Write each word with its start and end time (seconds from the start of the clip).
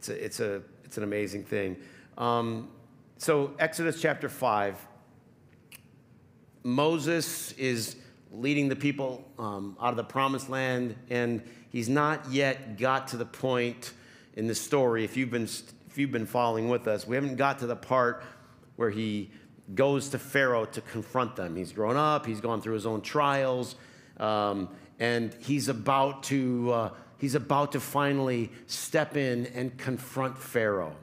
it's, 0.00 0.08
a, 0.08 0.24
it's, 0.24 0.40
a, 0.40 0.62
it's 0.82 0.96
an 0.96 1.02
amazing 1.02 1.44
thing. 1.44 1.76
Um, 2.16 2.70
so, 3.18 3.52
Exodus 3.58 4.00
chapter 4.00 4.30
5, 4.30 4.78
Moses 6.62 7.52
is 7.52 7.96
leading 8.32 8.70
the 8.70 8.76
people 8.76 9.28
um, 9.38 9.76
out 9.78 9.90
of 9.90 9.96
the 9.96 10.04
promised 10.04 10.48
land, 10.48 10.96
and 11.10 11.42
he's 11.68 11.90
not 11.90 12.30
yet 12.30 12.78
got 12.78 13.08
to 13.08 13.18
the 13.18 13.26
point 13.26 13.92
in 14.36 14.46
the 14.46 14.54
story. 14.54 15.04
If 15.04 15.18
you've 15.18 15.30
been, 15.30 15.44
if 15.44 15.98
you've 15.98 16.12
been 16.12 16.24
following 16.24 16.70
with 16.70 16.88
us, 16.88 17.06
we 17.06 17.14
haven't 17.14 17.36
got 17.36 17.58
to 17.58 17.66
the 17.66 17.76
part 17.76 18.24
where 18.76 18.88
he 18.88 19.30
goes 19.74 20.08
to 20.10 20.18
Pharaoh 20.18 20.64
to 20.64 20.80
confront 20.80 21.36
them. 21.36 21.56
He's 21.56 21.72
grown 21.72 21.98
up, 21.98 22.24
he's 22.24 22.40
gone 22.40 22.62
through 22.62 22.74
his 22.74 22.86
own 22.86 23.02
trials, 23.02 23.74
um, 24.18 24.70
and 24.98 25.34
he's 25.40 25.68
about 25.68 26.22
to. 26.24 26.72
Uh, 26.72 26.90
he's 27.20 27.34
about 27.34 27.72
to 27.72 27.80
finally 27.80 28.50
step 28.66 29.16
in 29.16 29.46
and 29.54 29.76
confront 29.78 30.38
Pharaoh. 30.38 30.96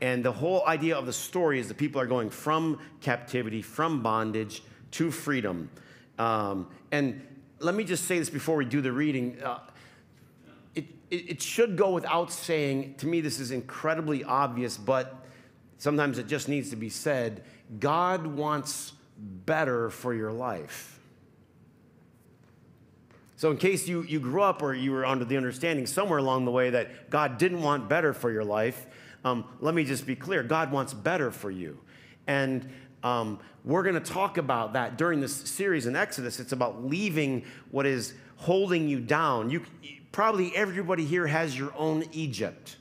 And 0.00 0.24
the 0.24 0.32
whole 0.32 0.66
idea 0.66 0.96
of 0.96 1.06
the 1.06 1.12
story 1.12 1.58
is 1.58 1.68
that 1.68 1.78
people 1.78 2.00
are 2.00 2.06
going 2.06 2.30
from 2.30 2.78
captivity, 3.00 3.62
from 3.62 4.02
bondage 4.02 4.62
to 4.92 5.10
freedom. 5.10 5.70
Um, 6.18 6.68
and 6.92 7.26
let 7.58 7.74
me 7.74 7.84
just 7.84 8.04
say 8.04 8.18
this 8.18 8.30
before 8.30 8.56
we 8.56 8.66
do 8.66 8.80
the 8.80 8.92
reading. 8.92 9.42
Uh, 9.42 9.60
it, 10.74 10.84
it, 11.10 11.30
it 11.30 11.42
should 11.42 11.76
go 11.76 11.92
without 11.92 12.30
saying, 12.30 12.94
to 12.98 13.06
me, 13.06 13.22
this 13.22 13.40
is 13.40 13.50
incredibly 13.50 14.22
obvious, 14.22 14.76
but 14.76 15.26
sometimes 15.78 16.18
it 16.18 16.26
just 16.26 16.48
needs 16.48 16.68
to 16.70 16.76
be 16.76 16.90
said. 16.90 17.42
God 17.80 18.26
wants 18.26 18.92
better 19.18 19.88
for 19.88 20.12
your 20.12 20.32
life. 20.32 20.95
So, 23.36 23.50
in 23.50 23.58
case 23.58 23.86
you, 23.86 24.02
you 24.02 24.18
grew 24.18 24.42
up 24.42 24.62
or 24.62 24.74
you 24.74 24.92
were 24.92 25.04
under 25.04 25.24
the 25.24 25.36
understanding 25.36 25.86
somewhere 25.86 26.18
along 26.18 26.46
the 26.46 26.50
way 26.50 26.70
that 26.70 27.10
God 27.10 27.36
didn't 27.36 27.62
want 27.62 27.88
better 27.88 28.14
for 28.14 28.30
your 28.30 28.44
life, 28.44 28.86
um, 29.24 29.44
let 29.60 29.74
me 29.74 29.84
just 29.84 30.06
be 30.06 30.16
clear 30.16 30.42
God 30.42 30.72
wants 30.72 30.94
better 30.94 31.30
for 31.30 31.50
you. 31.50 31.78
And 32.26 32.66
um, 33.02 33.38
we're 33.64 33.82
going 33.82 33.94
to 33.94 34.00
talk 34.12 34.38
about 34.38 34.72
that 34.72 34.96
during 34.96 35.20
this 35.20 35.34
series 35.34 35.86
in 35.86 35.96
Exodus. 35.96 36.40
It's 36.40 36.52
about 36.52 36.84
leaving 36.84 37.44
what 37.70 37.84
is 37.84 38.14
holding 38.36 38.88
you 38.88 39.00
down. 39.00 39.50
You, 39.50 39.62
probably 40.12 40.56
everybody 40.56 41.04
here 41.04 41.26
has 41.26 41.58
your 41.58 41.74
own 41.76 42.04
Egypt, 42.12 42.76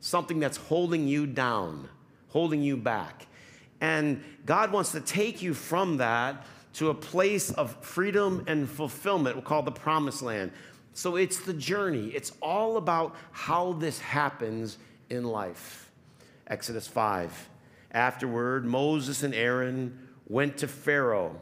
something 0.00 0.38
that's 0.38 0.58
holding 0.58 1.08
you 1.08 1.26
down, 1.26 1.88
holding 2.28 2.62
you 2.62 2.76
back. 2.76 3.26
And 3.80 4.22
God 4.46 4.70
wants 4.70 4.92
to 4.92 5.00
take 5.00 5.42
you 5.42 5.54
from 5.54 5.96
that 5.96 6.46
to 6.78 6.90
a 6.90 6.94
place 6.94 7.50
of 7.50 7.74
freedom 7.84 8.44
and 8.46 8.70
fulfillment, 8.70 9.34
we'll 9.34 9.42
call 9.42 9.62
the 9.62 9.72
promised 9.72 10.22
land. 10.22 10.52
So 10.94 11.16
it's 11.16 11.40
the 11.40 11.52
journey. 11.52 12.06
It's 12.14 12.30
all 12.40 12.76
about 12.76 13.16
how 13.32 13.72
this 13.72 13.98
happens 13.98 14.78
in 15.10 15.24
life. 15.24 15.90
Exodus 16.46 16.86
5. 16.86 17.48
Afterward, 17.90 18.64
Moses 18.64 19.24
and 19.24 19.34
Aaron 19.34 20.08
went 20.28 20.58
to 20.58 20.68
Pharaoh. 20.68 21.40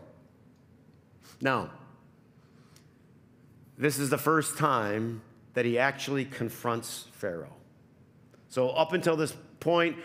Now, 1.43 1.71
this 3.77 3.99
is 3.99 4.09
the 4.09 4.19
first 4.19 4.57
time 4.57 5.21
that 5.53 5.67
he 5.67 5.79
actually 5.79 6.25
confronts 6.25 7.09
Pharaoh. 7.13 7.53
So, 8.49 8.71
up 8.71 8.95
until 8.95 9.17
this 9.17 9.37
point, 9.61 9.97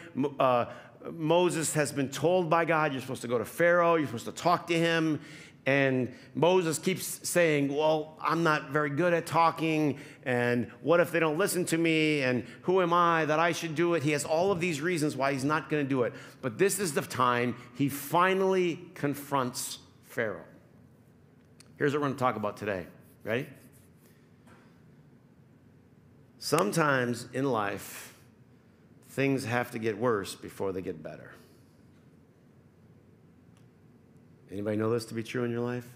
uh, 0.42 0.66
Moses 1.12 1.74
has 1.74 1.92
been 1.92 2.10
told 2.10 2.50
by 2.50 2.66
God, 2.66 2.92
you're 2.92 3.02
supposed 3.02 3.22
to 3.24 3.28
go 3.28 3.38
to 3.38 3.46
Pharaoh, 3.46 3.96
you're 3.96 4.08
supposed 4.08 4.26
to 4.26 4.32
talk 4.32 4.68
to 4.68 4.78
him. 4.78 5.20
And 5.66 6.14
Moses 6.34 6.80
keeps 6.80 7.28
saying, 7.28 7.76
Well, 7.76 8.18
I'm 8.20 8.42
not 8.42 8.72
very 8.72 8.90
good 8.90 9.14
at 9.14 9.28
talking. 9.28 10.00
And 10.26 10.72
what 10.82 11.00
if 11.00 11.12
they 11.12 11.20
don't 11.20 11.38
listen 11.38 11.66
to 11.66 11.78
me? 11.78 12.24
And 12.24 12.46
who 12.64 12.82
am 12.82 12.94
I 12.94 13.26
that 13.26 13.40
I 13.40 13.52
should 13.52 13.76
do 13.76 13.94
it? 13.94 14.02
He 14.02 14.12
has 14.12 14.26
all 14.26 14.52
of 14.52 14.60
these 14.60 14.82
reasons 14.82 15.16
why 15.16 15.34
he's 15.34 15.44
not 15.44 15.70
going 15.70 15.84
to 15.84 15.90
do 15.90 16.04
it. 16.04 16.14
But 16.42 16.58
this 16.58 16.80
is 16.80 16.94
the 16.94 17.02
time 17.02 17.56
he 17.76 17.90
finally 17.90 18.80
confronts 18.96 19.78
Pharaoh. 20.04 20.46
Here's 21.78 21.94
what 21.94 22.02
we're 22.02 22.08
going 22.08 22.16
to 22.16 22.20
talk 22.20 22.36
about 22.36 22.58
today. 22.58 22.88
Ready? 23.24 23.48
Sometimes 26.40 27.28
in 27.34 27.46
life, 27.46 28.11
things 29.12 29.46
have 29.46 29.72
to 29.72 29.80
get 29.80 29.98
worse 29.98 30.36
before 30.36 30.72
they 30.72 30.82
get 30.82 31.02
better. 31.04 31.32
Anybody 34.52 34.78
know 34.78 34.90
this 34.90 35.06
to 35.06 35.14
be 35.14 35.24
true 35.24 35.44
in 35.44 35.52
your 35.52 35.62
life? 35.62 35.88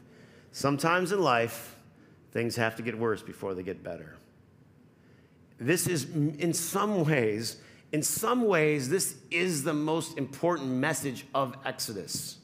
Sometimes 0.51 1.11
in 1.11 1.21
life, 1.21 1.75
things 2.31 2.55
have 2.55 2.75
to 2.77 2.83
get 2.83 2.97
worse 2.97 3.21
before 3.21 3.53
they 3.53 3.63
get 3.63 3.83
better. 3.83 4.15
This 5.59 5.87
is, 5.87 6.05
in 6.13 6.53
some 6.53 7.05
ways, 7.05 7.57
in 7.91 8.03
some 8.03 8.45
ways, 8.45 8.89
this 8.89 9.15
is 9.31 9.63
the 9.63 9.73
most 9.73 10.17
important 10.17 10.69
message 10.69 11.25
of 11.33 11.55
Exodus. 11.65 12.37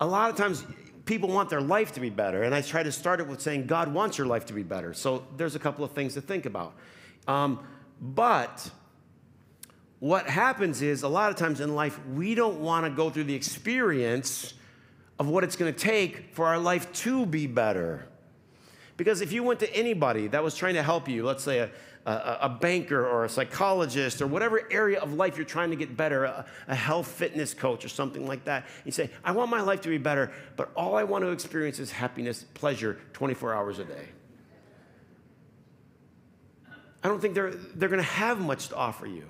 A 0.00 0.06
lot 0.06 0.30
of 0.30 0.36
times, 0.36 0.64
people 1.06 1.30
want 1.30 1.48
their 1.48 1.62
life 1.62 1.92
to 1.92 2.00
be 2.00 2.10
better, 2.10 2.42
and 2.42 2.54
I 2.54 2.60
try 2.60 2.82
to 2.82 2.92
start 2.92 3.20
it 3.20 3.26
with 3.26 3.40
saying, 3.40 3.66
God 3.66 3.92
wants 3.92 4.18
your 4.18 4.26
life 4.26 4.44
to 4.46 4.52
be 4.52 4.62
better. 4.62 4.92
So 4.92 5.26
there's 5.38 5.54
a 5.54 5.58
couple 5.58 5.84
of 5.84 5.92
things 5.92 6.14
to 6.14 6.20
think 6.20 6.44
about. 6.44 6.74
Um, 7.26 7.60
but 8.00 8.70
what 10.00 10.28
happens 10.28 10.80
is 10.80 11.02
a 11.02 11.08
lot 11.08 11.30
of 11.30 11.36
times 11.36 11.60
in 11.60 11.74
life, 11.74 11.98
we 12.14 12.34
don't 12.34 12.60
want 12.60 12.84
to 12.84 12.90
go 12.90 13.10
through 13.10 13.24
the 13.24 13.34
experience 13.34 14.54
of 15.18 15.28
what 15.28 15.42
it's 15.42 15.56
going 15.56 15.72
to 15.72 15.78
take 15.78 16.34
for 16.34 16.46
our 16.46 16.58
life 16.58 16.92
to 16.92 17.26
be 17.26 17.46
better. 17.46 18.06
Because 18.96 19.20
if 19.20 19.32
you 19.32 19.42
went 19.42 19.60
to 19.60 19.74
anybody 19.74 20.28
that 20.28 20.42
was 20.42 20.54
trying 20.54 20.74
to 20.74 20.82
help 20.82 21.08
you, 21.08 21.24
let's 21.24 21.42
say 21.42 21.58
a, 21.58 21.70
a, 22.06 22.38
a 22.42 22.48
banker 22.48 23.06
or 23.06 23.24
a 23.24 23.28
psychologist 23.28 24.22
or 24.22 24.28
whatever 24.28 24.62
area 24.70 25.00
of 25.00 25.14
life 25.14 25.36
you're 25.36 25.46
trying 25.46 25.70
to 25.70 25.76
get 25.76 25.96
better, 25.96 26.24
a, 26.24 26.46
a 26.68 26.74
health 26.74 27.08
fitness 27.08 27.52
coach 27.52 27.84
or 27.84 27.88
something 27.88 28.26
like 28.26 28.44
that, 28.44 28.66
you 28.84 28.92
say, 28.92 29.10
I 29.24 29.32
want 29.32 29.50
my 29.50 29.60
life 29.60 29.80
to 29.82 29.88
be 29.88 29.98
better, 29.98 30.32
but 30.56 30.70
all 30.76 30.94
I 30.94 31.04
want 31.04 31.24
to 31.24 31.30
experience 31.30 31.80
is 31.80 31.90
happiness, 31.90 32.44
pleasure 32.54 32.98
24 33.14 33.54
hours 33.54 33.78
a 33.80 33.84
day. 33.84 34.08
I 37.02 37.08
don't 37.08 37.20
think 37.20 37.34
they're, 37.34 37.50
they're 37.50 37.88
going 37.88 38.02
to 38.02 38.08
have 38.10 38.40
much 38.40 38.68
to 38.68 38.76
offer 38.76 39.06
you. 39.06 39.24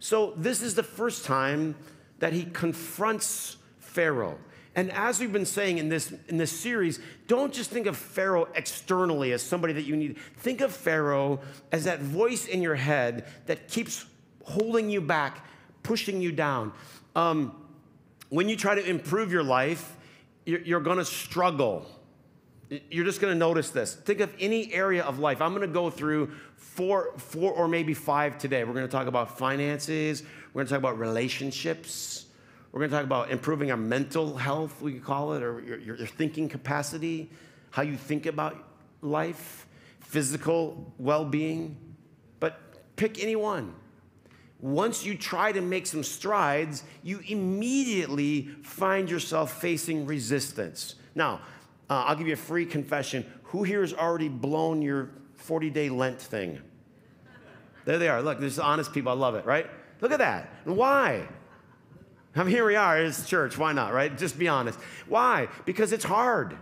So, 0.00 0.32
this 0.36 0.62
is 0.62 0.74
the 0.74 0.82
first 0.82 1.24
time 1.24 1.74
that 2.18 2.32
he 2.32 2.44
confronts 2.44 3.56
Pharaoh. 3.78 4.38
And 4.74 4.92
as 4.92 5.18
we've 5.18 5.32
been 5.32 5.46
saying 5.46 5.78
in 5.78 5.88
this, 5.88 6.12
in 6.28 6.36
this 6.36 6.52
series, 6.52 7.00
don't 7.26 7.52
just 7.52 7.68
think 7.70 7.86
of 7.86 7.96
Pharaoh 7.96 8.46
externally 8.54 9.32
as 9.32 9.42
somebody 9.42 9.72
that 9.72 9.82
you 9.82 9.96
need. 9.96 10.18
Think 10.36 10.60
of 10.60 10.72
Pharaoh 10.72 11.40
as 11.72 11.84
that 11.84 12.00
voice 12.00 12.46
in 12.46 12.62
your 12.62 12.76
head 12.76 13.26
that 13.46 13.66
keeps 13.66 14.06
holding 14.44 14.88
you 14.88 15.00
back, 15.00 15.44
pushing 15.82 16.20
you 16.20 16.30
down. 16.30 16.72
Um, 17.16 17.56
when 18.28 18.48
you 18.48 18.56
try 18.56 18.76
to 18.76 18.88
improve 18.88 19.32
your 19.32 19.42
life, 19.42 19.96
you're, 20.46 20.60
you're 20.60 20.80
going 20.80 20.98
to 20.98 21.04
struggle. 21.04 21.84
You're 22.70 23.04
just 23.04 23.20
going 23.20 23.32
to 23.32 23.38
notice 23.38 23.70
this. 23.70 23.94
Think 23.94 24.20
of 24.20 24.32
any 24.38 24.72
area 24.74 25.02
of 25.02 25.18
life. 25.18 25.40
I'm 25.40 25.54
going 25.54 25.66
to 25.66 25.72
go 25.72 25.88
through 25.88 26.32
four, 26.56 27.14
four 27.16 27.52
or 27.52 27.66
maybe 27.66 27.94
five 27.94 28.36
today. 28.36 28.64
We're 28.64 28.74
going 28.74 28.86
to 28.86 28.92
talk 28.92 29.06
about 29.06 29.38
finances. 29.38 30.22
We're 30.52 30.60
going 30.60 30.66
to 30.66 30.70
talk 30.70 30.78
about 30.78 30.98
relationships. 30.98 32.26
We're 32.72 32.80
going 32.80 32.90
to 32.90 32.96
talk 32.96 33.04
about 33.04 33.30
improving 33.30 33.70
our 33.70 33.76
mental 33.76 34.36
health, 34.36 34.82
we 34.82 34.92
could 34.92 35.04
call 35.04 35.32
it, 35.32 35.42
or 35.42 35.60
your, 35.60 35.78
your 35.78 36.06
thinking 36.06 36.48
capacity, 36.48 37.30
how 37.70 37.82
you 37.82 37.96
think 37.96 38.26
about 38.26 38.62
life, 39.00 39.66
physical 40.00 40.92
well 40.98 41.24
being. 41.24 41.76
But 42.40 42.96
pick 42.96 43.22
any 43.22 43.36
one. 43.36 43.74
Once 44.60 45.04
you 45.04 45.16
try 45.16 45.52
to 45.52 45.60
make 45.60 45.86
some 45.86 46.02
strides, 46.02 46.82
you 47.02 47.22
immediately 47.28 48.48
find 48.62 49.08
yourself 49.08 49.60
facing 49.60 50.04
resistance. 50.04 50.96
Now, 51.14 51.40
uh, 51.90 52.04
I'll 52.06 52.16
give 52.16 52.26
you 52.26 52.34
a 52.34 52.36
free 52.36 52.66
confession. 52.66 53.24
Who 53.44 53.62
here 53.62 53.80
has 53.80 53.94
already 53.94 54.28
blown 54.28 54.82
your 54.82 55.10
40 55.36 55.70
day 55.70 55.88
Lent 55.88 56.20
thing? 56.20 56.60
There 57.84 57.98
they 57.98 58.08
are. 58.08 58.20
Look, 58.20 58.40
there's 58.40 58.58
honest 58.58 58.92
people. 58.92 59.10
I 59.10 59.14
love 59.14 59.34
it, 59.34 59.46
right? 59.46 59.66
Look 60.00 60.12
at 60.12 60.18
that. 60.18 60.52
And 60.66 60.76
why? 60.76 61.26
I 62.36 62.44
mean, 62.44 62.54
here 62.54 62.66
we 62.66 62.76
are, 62.76 63.00
it's 63.00 63.26
church. 63.26 63.56
Why 63.56 63.72
not, 63.72 63.92
right? 63.92 64.16
Just 64.16 64.38
be 64.38 64.46
honest. 64.48 64.78
Why? 65.08 65.48
Because 65.64 65.92
it's 65.92 66.04
hard. 66.04 66.56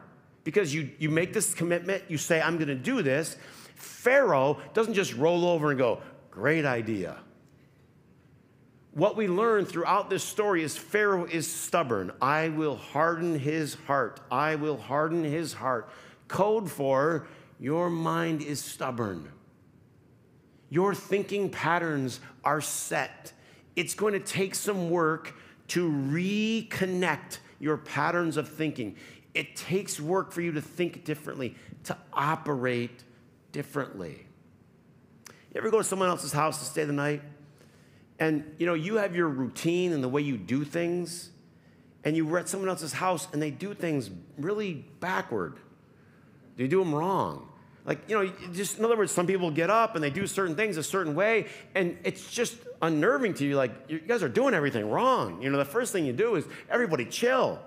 Because 0.44 0.72
you, 0.72 0.90
you 0.98 1.10
make 1.10 1.32
this 1.32 1.52
commitment, 1.52 2.04
you 2.08 2.18
say, 2.18 2.40
I'm 2.40 2.56
going 2.56 2.68
to 2.68 2.76
do 2.76 3.02
this. 3.02 3.36
Pharaoh 3.74 4.58
doesn't 4.72 4.94
just 4.94 5.14
roll 5.14 5.44
over 5.44 5.70
and 5.70 5.78
go, 5.78 6.00
great 6.30 6.64
idea 6.64 7.18
what 8.96 9.14
we 9.14 9.28
learn 9.28 9.66
throughout 9.66 10.08
this 10.08 10.24
story 10.24 10.62
is 10.62 10.74
Pharaoh 10.74 11.26
is 11.26 11.46
stubborn. 11.46 12.10
I 12.22 12.48
will 12.48 12.76
harden 12.76 13.38
his 13.38 13.74
heart. 13.86 14.20
I 14.30 14.54
will 14.54 14.78
harden 14.78 15.22
his 15.22 15.52
heart. 15.52 15.90
Code 16.28 16.70
for 16.70 17.26
your 17.60 17.90
mind 17.90 18.40
is 18.40 18.58
stubborn. 18.58 19.30
Your 20.70 20.94
thinking 20.94 21.50
patterns 21.50 22.20
are 22.42 22.62
set. 22.62 23.34
It's 23.76 23.92
going 23.92 24.14
to 24.14 24.18
take 24.18 24.54
some 24.54 24.88
work 24.88 25.34
to 25.68 25.90
reconnect 25.90 27.40
your 27.60 27.76
patterns 27.76 28.38
of 28.38 28.48
thinking. 28.48 28.96
It 29.34 29.56
takes 29.56 30.00
work 30.00 30.32
for 30.32 30.40
you 30.40 30.52
to 30.52 30.62
think 30.62 31.04
differently, 31.04 31.54
to 31.84 31.98
operate 32.14 33.04
differently. 33.52 34.26
You 35.28 35.60
ever 35.60 35.70
go 35.70 35.78
to 35.78 35.84
someone 35.84 36.08
else's 36.08 36.32
house 36.32 36.60
to 36.60 36.64
stay 36.64 36.84
the 36.84 36.94
night? 36.94 37.20
And 38.18 38.54
you 38.58 38.66
know, 38.66 38.74
you 38.74 38.96
have 38.96 39.14
your 39.14 39.28
routine 39.28 39.92
and 39.92 40.02
the 40.02 40.08
way 40.08 40.22
you 40.22 40.36
do 40.36 40.64
things, 40.64 41.30
and 42.04 42.16
you 42.16 42.32
are 42.34 42.38
at 42.38 42.48
someone 42.48 42.68
else's 42.68 42.92
house 42.92 43.28
and 43.32 43.42
they 43.42 43.50
do 43.50 43.74
things 43.74 44.10
really 44.38 44.86
backward. 45.00 45.58
They 46.56 46.68
do 46.68 46.78
them 46.78 46.94
wrong. 46.94 47.48
Like, 47.84 48.08
you 48.08 48.16
know, 48.16 48.32
just 48.52 48.78
in 48.78 48.84
other 48.84 48.96
words, 48.96 49.12
some 49.12 49.26
people 49.26 49.50
get 49.50 49.70
up 49.70 49.94
and 49.94 50.02
they 50.02 50.10
do 50.10 50.26
certain 50.26 50.56
things 50.56 50.76
a 50.76 50.82
certain 50.82 51.14
way, 51.14 51.46
and 51.74 51.96
it's 52.02 52.30
just 52.30 52.56
unnerving 52.82 53.34
to 53.34 53.44
you. 53.44 53.56
Like, 53.56 53.72
you 53.88 54.00
guys 54.00 54.22
are 54.22 54.28
doing 54.28 54.54
everything 54.54 54.90
wrong. 54.90 55.40
You 55.40 55.50
know, 55.50 55.58
the 55.58 55.64
first 55.64 55.92
thing 55.92 56.04
you 56.04 56.12
do 56.12 56.34
is 56.34 56.44
everybody 56.68 57.04
chill. 57.04 57.60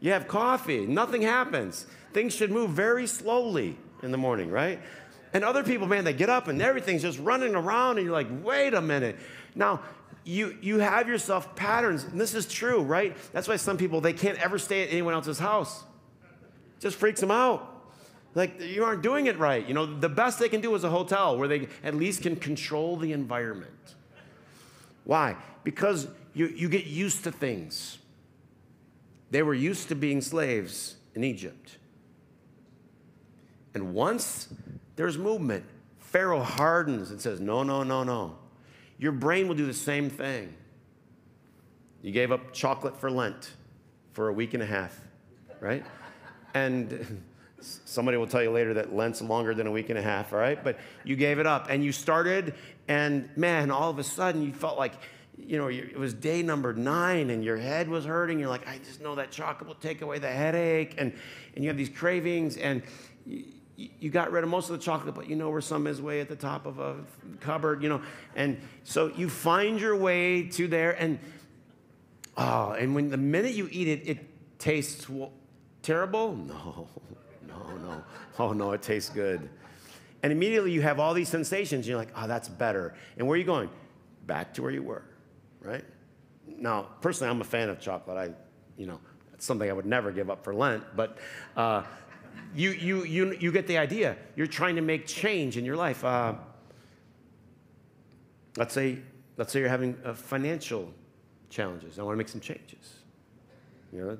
You 0.00 0.12
have 0.12 0.28
coffee, 0.28 0.86
nothing 0.86 1.22
happens. 1.22 1.86
Things 2.12 2.34
should 2.34 2.50
move 2.50 2.70
very 2.70 3.06
slowly 3.06 3.76
in 4.02 4.12
the 4.12 4.18
morning, 4.18 4.50
right? 4.50 4.80
And 5.32 5.44
other 5.44 5.64
people, 5.64 5.86
man, 5.86 6.04
they 6.04 6.12
get 6.12 6.30
up 6.30 6.46
and 6.48 6.62
everything's 6.62 7.02
just 7.02 7.18
running 7.18 7.56
around, 7.56 7.98
and 7.98 8.06
you're 8.06 8.14
like, 8.14 8.28
wait 8.44 8.74
a 8.74 8.80
minute. 8.80 9.16
Now, 9.56 9.80
you, 10.22 10.56
you 10.60 10.78
have 10.78 11.08
yourself 11.08 11.56
patterns, 11.56 12.04
and 12.04 12.20
this 12.20 12.34
is 12.34 12.46
true, 12.46 12.82
right? 12.82 13.16
That's 13.32 13.48
why 13.48 13.56
some 13.56 13.78
people, 13.78 14.00
they 14.00 14.12
can't 14.12 14.38
ever 14.38 14.58
stay 14.58 14.82
at 14.82 14.90
anyone 14.90 15.14
else's 15.14 15.38
house. 15.38 15.82
Just 16.78 16.96
freaks 16.96 17.20
them 17.20 17.30
out. 17.30 17.72
Like, 18.34 18.60
you 18.60 18.84
aren't 18.84 19.02
doing 19.02 19.26
it 19.26 19.38
right. 19.38 19.66
You 19.66 19.72
know, 19.72 19.86
the 19.86 20.10
best 20.10 20.38
they 20.38 20.50
can 20.50 20.60
do 20.60 20.74
is 20.74 20.84
a 20.84 20.90
hotel 20.90 21.38
where 21.38 21.48
they 21.48 21.68
at 21.82 21.94
least 21.94 22.22
can 22.22 22.36
control 22.36 22.96
the 22.96 23.12
environment. 23.12 23.72
Why? 25.04 25.36
Because 25.64 26.06
you, 26.34 26.48
you 26.48 26.68
get 26.68 26.84
used 26.84 27.24
to 27.24 27.32
things. 27.32 27.98
They 29.30 29.42
were 29.42 29.54
used 29.54 29.88
to 29.88 29.94
being 29.94 30.20
slaves 30.20 30.96
in 31.14 31.24
Egypt. 31.24 31.78
And 33.72 33.94
once 33.94 34.48
there's 34.96 35.16
movement, 35.16 35.64
Pharaoh 35.98 36.42
hardens 36.42 37.10
and 37.10 37.20
says, 37.20 37.40
No, 37.40 37.62
no, 37.62 37.82
no, 37.82 38.04
no. 38.04 38.36
Your 38.98 39.12
brain 39.12 39.48
will 39.48 39.54
do 39.54 39.66
the 39.66 39.74
same 39.74 40.08
thing. 40.10 40.54
You 42.02 42.12
gave 42.12 42.32
up 42.32 42.52
chocolate 42.52 42.98
for 42.98 43.10
Lent 43.10 43.52
for 44.12 44.28
a 44.28 44.32
week 44.32 44.54
and 44.54 44.62
a 44.62 44.66
half, 44.66 44.98
right? 45.60 45.84
And 46.54 47.22
somebody 47.60 48.16
will 48.16 48.26
tell 48.26 48.42
you 48.42 48.50
later 48.50 48.74
that 48.74 48.94
Lent's 48.94 49.20
longer 49.20 49.54
than 49.54 49.66
a 49.66 49.70
week 49.70 49.90
and 49.90 49.98
a 49.98 50.02
half, 50.02 50.32
all 50.32 50.38
right? 50.38 50.62
But 50.62 50.78
you 51.04 51.16
gave 51.16 51.38
it 51.38 51.46
up 51.46 51.66
and 51.68 51.84
you 51.84 51.92
started, 51.92 52.54
and 52.88 53.28
man, 53.36 53.70
all 53.70 53.90
of 53.90 53.98
a 53.98 54.04
sudden 54.04 54.42
you 54.42 54.52
felt 54.52 54.78
like, 54.78 54.94
you 55.36 55.58
know, 55.58 55.68
it 55.68 55.98
was 55.98 56.14
day 56.14 56.42
number 56.42 56.72
nine 56.72 57.28
and 57.30 57.44
your 57.44 57.58
head 57.58 57.88
was 57.88 58.06
hurting. 58.06 58.38
You're 58.38 58.48
like, 58.48 58.66
I 58.66 58.78
just 58.78 59.02
know 59.02 59.16
that 59.16 59.30
chocolate 59.30 59.68
will 59.68 59.74
take 59.74 60.00
away 60.00 60.18
the 60.18 60.30
headache. 60.30 60.94
And, 60.96 61.12
and 61.54 61.64
you 61.64 61.68
have 61.68 61.76
these 61.76 61.90
cravings, 61.90 62.56
and 62.56 62.82
you, 63.76 64.10
got 64.10 64.32
rid 64.32 64.42
of 64.42 64.50
most 64.50 64.70
of 64.70 64.78
the 64.78 64.84
chocolate, 64.84 65.14
but 65.14 65.28
you 65.28 65.36
know 65.36 65.50
where 65.50 65.60
some 65.60 65.86
is 65.86 66.00
way 66.00 66.20
at 66.20 66.28
the 66.28 66.36
top 66.36 66.66
of 66.66 66.78
a 66.78 66.96
cupboard, 67.40 67.82
you 67.82 67.88
know. 67.88 68.00
And 68.34 68.58
so 68.84 69.12
you 69.14 69.28
find 69.28 69.78
your 69.78 69.94
way 69.96 70.44
to 70.44 70.66
there, 70.66 70.92
and 70.92 71.18
oh, 72.36 72.70
and 72.72 72.94
when 72.94 73.10
the 73.10 73.18
minute 73.18 73.52
you 73.52 73.68
eat 73.70 73.88
it, 73.88 74.08
it 74.08 74.58
tastes 74.58 75.06
terrible. 75.82 76.36
No, 77.46 77.58
no, 77.64 77.76
no. 77.76 78.04
Oh 78.38 78.52
no, 78.52 78.72
it 78.72 78.82
tastes 78.82 79.08
good. 79.08 79.48
And 80.22 80.32
immediately 80.32 80.72
you 80.72 80.82
have 80.82 81.00
all 81.00 81.14
these 81.14 81.28
sensations. 81.28 81.88
You're 81.88 81.96
like, 81.96 82.10
oh, 82.16 82.26
that's 82.26 82.48
better. 82.48 82.94
And 83.16 83.26
where 83.26 83.34
are 83.34 83.38
you 83.38 83.44
going? 83.44 83.70
Back 84.26 84.52
to 84.54 84.62
where 84.62 84.70
you 84.70 84.82
were, 84.82 85.04
right? 85.62 85.84
Now, 86.46 86.88
personally, 87.00 87.30
I'm 87.30 87.40
a 87.40 87.44
fan 87.44 87.70
of 87.70 87.80
chocolate. 87.80 88.16
I, 88.16 88.34
you 88.76 88.86
know, 88.86 89.00
it's 89.32 89.46
something 89.46 89.70
I 89.70 89.72
would 89.72 89.86
never 89.86 90.12
give 90.12 90.28
up 90.28 90.44
for 90.44 90.54
Lent, 90.54 90.84
but. 90.94 91.18
Uh, 91.56 91.82
you, 92.54 92.70
you, 92.70 93.04
you, 93.04 93.36
you 93.38 93.52
get 93.52 93.66
the 93.66 93.78
idea. 93.78 94.16
You're 94.34 94.46
trying 94.46 94.76
to 94.76 94.82
make 94.82 95.06
change 95.06 95.56
in 95.56 95.64
your 95.64 95.76
life. 95.76 96.04
Uh, 96.04 96.34
let's, 98.56 98.72
say, 98.72 98.98
let's 99.36 99.52
say 99.52 99.60
you're 99.60 99.68
having 99.68 99.96
uh, 100.04 100.14
financial 100.14 100.92
challenges. 101.50 101.98
I 101.98 102.02
want 102.02 102.14
to 102.14 102.18
make 102.18 102.28
some 102.28 102.40
changes. 102.40 103.00
You 103.92 104.00
know, 104.00 104.18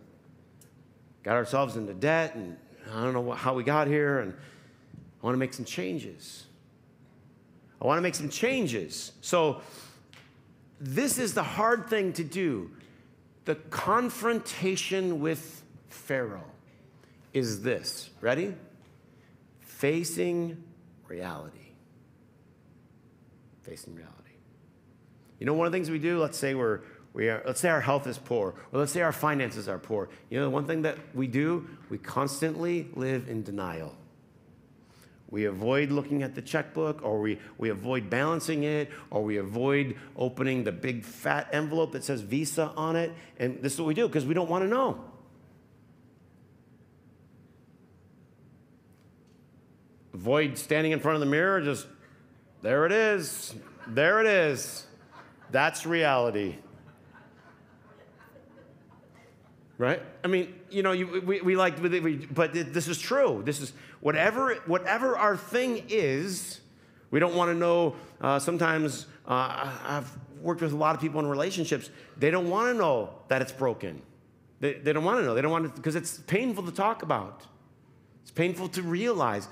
got 1.23 1.37
ourselves 1.37 1.77
into 1.77 1.95
debt, 1.95 2.35
and 2.35 2.57
I 2.95 3.03
don't 3.03 3.13
know 3.13 3.21
what, 3.21 3.39
how 3.39 3.55
we 3.55 3.65
got 3.65 3.89
here, 3.89 4.21
and 4.21 4.33
I 4.33 5.27
want 5.27 5.35
to 5.35 5.39
make 5.39 5.55
some 5.55 5.65
changes. 5.65 6.45
I 7.81 7.87
want 7.87 7.99
to 7.99 8.03
make 8.03 8.15
some 8.15 8.29
changes. 8.29 9.13
So, 9.21 9.61
this 10.79 11.19
is 11.19 11.33
the 11.33 11.43
hard 11.43 11.89
thing 11.89 12.13
to 12.15 12.25
do 12.25 12.71
the 13.47 13.55
confrontation 13.55 15.21
with 15.21 15.63
Pharaoh 15.89 16.45
is 17.37 17.61
this 17.61 18.09
ready? 18.23 18.55
Facing 19.61 20.65
reality. 21.07 21.75
Facing 23.61 23.95
reality. 23.95 24.15
You 25.39 25.45
know, 25.45 25.53
one 25.53 25.67
of 25.67 25.73
the 25.73 25.77
things 25.77 25.91
we 25.91 25.99
do, 25.99 26.19
let's 26.19 26.39
say 26.39 26.55
we're, 26.55 26.81
we 27.13 27.29
are, 27.29 27.43
let's 27.45 27.61
say 27.61 27.69
our 27.69 27.83
health 27.83 28.07
is 28.07 28.17
poor, 28.17 28.55
or 28.73 28.79
let's 28.79 28.91
say 28.91 29.03
our 29.03 29.13
finances 29.13 29.69
are 29.69 29.79
poor. 29.79 30.09
You 30.31 30.39
know, 30.39 30.45
the 30.45 30.51
one 30.51 30.67
thing 30.67 30.81
that 30.83 30.97
we 31.15 31.27
do, 31.27 31.69
we 31.91 31.99
constantly 31.99 32.89
live 32.95 33.29
in 33.29 33.43
denial. 33.43 33.95
We 35.29 35.45
avoid 35.45 35.91
looking 35.91 36.23
at 36.23 36.35
the 36.35 36.41
checkbook, 36.41 37.05
or 37.05 37.21
we, 37.21 37.39
we 37.59 37.69
avoid 37.69 38.09
balancing 38.09 38.63
it, 38.63 38.91
or 39.11 39.23
we 39.23 39.37
avoid 39.37 39.99
opening 40.17 40.65
the 40.65 40.73
big 40.73 41.05
fat 41.05 41.51
envelope 41.53 41.93
that 41.93 42.03
says 42.03 42.23
Visa 42.23 42.73
on 42.79 42.97
it. 42.97 43.13
And 43.39 43.61
this 43.61 43.75
is 43.75 43.81
what 43.81 43.89
we 43.89 43.95
do 43.95 44.07
because 44.07 44.25
we 44.25 44.33
don't 44.33 44.49
want 44.49 44.65
to 44.65 44.69
know. 44.69 45.05
Avoid 50.17 50.57
standing 50.57 50.93
in 50.93 51.01
front 51.01 51.17
of 51.17 51.21
the 51.21 51.27
mirror, 51.27 51.61
just 51.61 51.87
there 52.63 52.87
it 52.87 52.93
is. 52.93 53.55
There 53.87 54.19
it 54.21 54.27
is. 54.27 54.87
That's 55.51 55.85
reality. 55.85 56.55
Right? 59.77 60.01
I 60.25 60.29
mean, 60.29 60.55
you 60.71 60.83
know, 60.83 60.93
you, 60.93 61.21
we, 61.21 61.43
we 61.43 61.55
like, 61.55 61.83
we, 61.83 62.17
but 62.17 62.55
this 62.55 62.89
is 62.89 62.99
true. 62.99 63.43
This 63.45 63.61
is 63.61 63.75
whatever, 64.01 64.55
whatever 64.65 65.19
our 65.19 65.37
thing 65.37 65.85
is, 65.91 66.61
we 67.11 67.21
don't 67.21 67.35
want 67.35 67.51
to 67.51 67.55
know. 67.55 67.95
Uh, 68.19 68.39
sometimes 68.39 69.05
uh, 69.29 69.71
I've 69.85 70.11
worked 70.41 70.63
with 70.63 70.73
a 70.73 70.77
lot 70.77 70.95
of 70.95 71.01
people 71.03 71.21
in 71.21 71.27
relationships, 71.27 71.91
they 72.17 72.31
don't 72.31 72.49
want 72.49 72.73
to 72.73 72.79
know 72.79 73.11
that 73.29 73.43
it's 73.43 73.53
broken. 73.53 74.01
They, 74.61 74.73
they 74.73 74.95
don't 74.95 75.05
want 75.05 75.21
to 75.21 75.27
know. 75.27 75.35
They 75.35 75.43
don't 75.43 75.53
want 75.53 75.67
to, 75.67 75.77
because 75.77 75.95
it's 75.95 76.21
painful 76.21 76.65
to 76.65 76.73
talk 76.73 77.03
about. 77.03 77.43
It's 78.23 78.31
painful 78.31 78.71
to 78.71 78.83
realize 78.83 79.47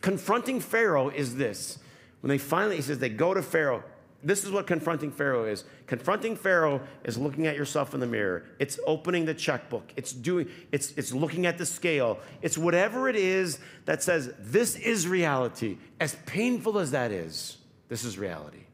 confronting 0.00 0.60
Pharaoh 0.60 1.08
is 1.08 1.36
this. 1.36 1.78
When 2.20 2.28
they 2.28 2.38
finally, 2.38 2.76
he 2.76 2.82
says, 2.82 2.98
they 2.98 3.08
go 3.08 3.34
to 3.34 3.42
Pharaoh. 3.42 3.84
This 4.22 4.44
is 4.44 4.50
what 4.50 4.66
confronting 4.66 5.12
Pharaoh 5.12 5.44
is. 5.44 5.64
Confronting 5.86 6.34
Pharaoh 6.34 6.80
is 7.04 7.16
looking 7.16 7.46
at 7.46 7.54
yourself 7.54 7.94
in 7.94 8.00
the 8.00 8.06
mirror. 8.06 8.44
It's 8.58 8.80
opening 8.86 9.24
the 9.24 9.34
checkbook. 9.34 9.92
It's 9.94 10.12
doing, 10.12 10.48
it's, 10.72 10.92
it's 10.92 11.12
looking 11.12 11.46
at 11.46 11.58
the 11.58 11.66
scale. 11.66 12.18
It's 12.42 12.58
whatever 12.58 13.08
it 13.08 13.14
is 13.14 13.60
that 13.84 14.02
says, 14.02 14.32
this 14.40 14.74
is 14.76 15.06
reality. 15.06 15.78
As 16.00 16.16
painful 16.26 16.78
as 16.78 16.90
that 16.90 17.12
is, 17.12 17.58
this 17.88 18.04
is 18.04 18.18
reality. 18.18 18.64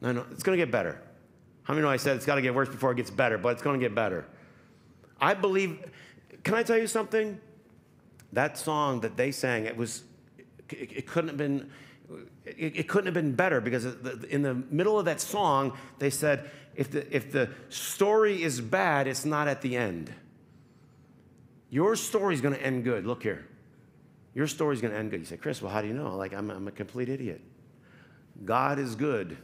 No, 0.00 0.12
no, 0.12 0.26
it's 0.30 0.42
gonna 0.42 0.56
get 0.56 0.70
better. 0.70 1.00
How 1.64 1.74
many 1.74 1.84
know 1.84 1.90
I 1.90 1.96
said 1.96 2.16
it's 2.16 2.26
gotta 2.26 2.42
get 2.42 2.54
worse 2.54 2.68
before 2.68 2.92
it 2.92 2.96
gets 2.96 3.10
better, 3.10 3.38
but 3.38 3.48
it's 3.50 3.62
gonna 3.62 3.78
get 3.78 3.94
better. 3.94 4.26
I 5.20 5.34
believe, 5.34 5.90
can 6.44 6.54
I 6.54 6.62
tell 6.62 6.78
you 6.78 6.86
something? 6.86 7.40
That 8.32 8.56
song 8.58 9.00
that 9.00 9.16
they 9.16 9.32
sang, 9.32 9.66
it 9.66 9.76
was, 9.76 10.04
it, 10.68 10.92
it 10.92 11.06
couldn't 11.06 11.28
have 11.28 11.36
been, 11.36 11.70
it, 12.44 12.76
it, 12.76 12.88
couldn't 12.88 13.06
have 13.06 13.14
been 13.14 13.34
better 13.34 13.60
because 13.60 13.84
in 14.24 14.42
the 14.42 14.54
middle 14.54 14.98
of 14.98 15.04
that 15.06 15.20
song, 15.20 15.76
they 15.98 16.10
said, 16.10 16.48
if 16.74 16.90
the, 16.90 17.14
if 17.14 17.32
the 17.32 17.50
story 17.68 18.42
is 18.42 18.60
bad, 18.60 19.06
it's 19.06 19.24
not 19.24 19.48
at 19.48 19.62
the 19.62 19.76
end. 19.76 20.12
Your 21.70 21.96
story's 21.96 22.40
gonna 22.40 22.56
end 22.56 22.84
good. 22.84 23.06
Look 23.06 23.22
here. 23.22 23.46
Your 24.34 24.46
story's 24.46 24.80
gonna 24.80 24.94
end 24.94 25.10
good. 25.10 25.20
You 25.20 25.26
say, 25.26 25.36
Chris, 25.36 25.60
well, 25.60 25.72
how 25.72 25.82
do 25.82 25.88
you 25.88 25.94
know? 25.94 26.16
Like, 26.16 26.32
I'm, 26.32 26.50
I'm 26.50 26.68
a 26.68 26.72
complete 26.72 27.08
idiot. 27.08 27.40
God 28.44 28.78
is 28.78 28.94
good. 28.94 29.36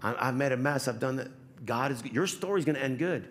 I, 0.00 0.26
have 0.26 0.36
made 0.36 0.52
a 0.52 0.56
mess. 0.56 0.88
I've 0.88 1.00
done 1.00 1.16
that. 1.16 1.28
God 1.64 1.92
is 1.92 2.02
good. 2.02 2.12
Your 2.12 2.26
story's 2.26 2.64
gonna 2.64 2.78
end 2.78 2.98
good 2.98 3.28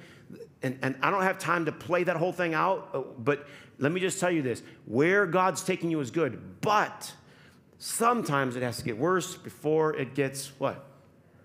and, 0.62 0.78
and 0.82 0.96
I 1.02 1.10
don't 1.10 1.24
have 1.24 1.40
time 1.40 1.66
to 1.66 1.72
play 1.72 2.04
that 2.04 2.18
whole 2.18 2.32
thing 2.32 2.54
out, 2.54 2.90
uh, 2.94 3.00
but 3.18 3.48
let 3.80 3.92
me 3.92 4.00
just 4.00 4.20
tell 4.20 4.32
you 4.32 4.42
this 4.42 4.62
where 4.86 5.26
God's 5.26 5.64
taking 5.64 5.90
you 5.90 6.00
is 6.00 6.12
good, 6.12 6.62
but 6.62 7.14
sometimes 7.78 8.56
it 8.56 8.64
has 8.64 8.78
to 8.78 8.84
get 8.84 8.98
worse 8.98 9.36
before 9.36 9.96
it 9.96 10.14
gets 10.14 10.52
what? 10.60 10.86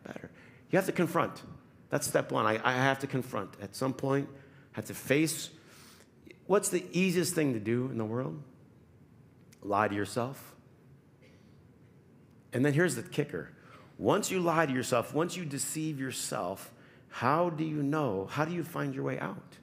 Better. 0.07 0.31
You 0.71 0.76
have 0.76 0.87
to 0.87 0.93
confront. 0.93 1.43
That's 1.90 2.07
step 2.07 2.33
one. 2.33 2.47
I, 2.47 2.61
I 2.62 2.73
have 2.73 2.99
to 3.00 3.07
confront. 3.07 3.50
At 3.62 3.75
some 3.75 3.93
point, 3.93 4.28
I 4.75 4.76
have 4.76 4.87
to 4.87 4.95
face. 4.95 5.50
What's 6.47 6.69
the 6.69 6.85
easiest 6.93 7.35
thing 7.35 7.55
to 7.55 7.61
do 7.61 7.88
in 7.90 7.99
the 7.99 8.05
world? 8.05 8.43
Lie 9.62 9.88
to 9.88 9.95
yourself. 9.95 10.55
And 12.52 12.64
then 12.64 12.73
here's 12.73 12.97
the 12.97 13.02
kicker 13.02 13.50
once 13.99 14.31
you 14.31 14.40
lie 14.40 14.66
to 14.66 14.73
yourself, 14.73 15.14
once 15.14 15.37
you 15.37 15.45
deceive 15.45 15.99
yourself, 15.99 16.71
how 17.17 17.49
do 17.49 17.65
you 17.65 17.83
know? 17.83 18.29
How 18.31 18.45
do 18.45 18.53
you 18.53 18.63
find 18.63 18.95
your 18.95 19.03
way 19.05 19.19
out? 19.19 19.57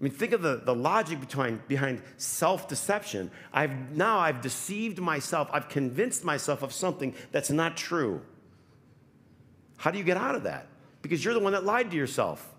I 0.00 0.04
mean, 0.04 0.10
think 0.10 0.32
of 0.32 0.40
the, 0.40 0.62
the 0.64 0.74
logic 0.74 1.20
behind, 1.20 1.68
behind 1.68 2.00
self-deception. 2.16 3.30
I've 3.52 3.94
now 3.94 4.18
I've 4.18 4.40
deceived 4.40 5.00
myself, 5.00 5.50
I've 5.52 5.68
convinced 5.68 6.24
myself 6.24 6.62
of 6.62 6.72
something 6.72 7.14
that's 7.30 7.50
not 7.50 7.76
true. 7.76 8.22
How 9.76 9.90
do 9.90 9.98
you 9.98 10.04
get 10.04 10.16
out 10.16 10.34
of 10.34 10.44
that? 10.44 10.66
Because 11.02 11.22
you're 11.22 11.34
the 11.34 11.40
one 11.40 11.52
that 11.52 11.66
lied 11.66 11.90
to 11.90 11.96
yourself. 11.98 12.54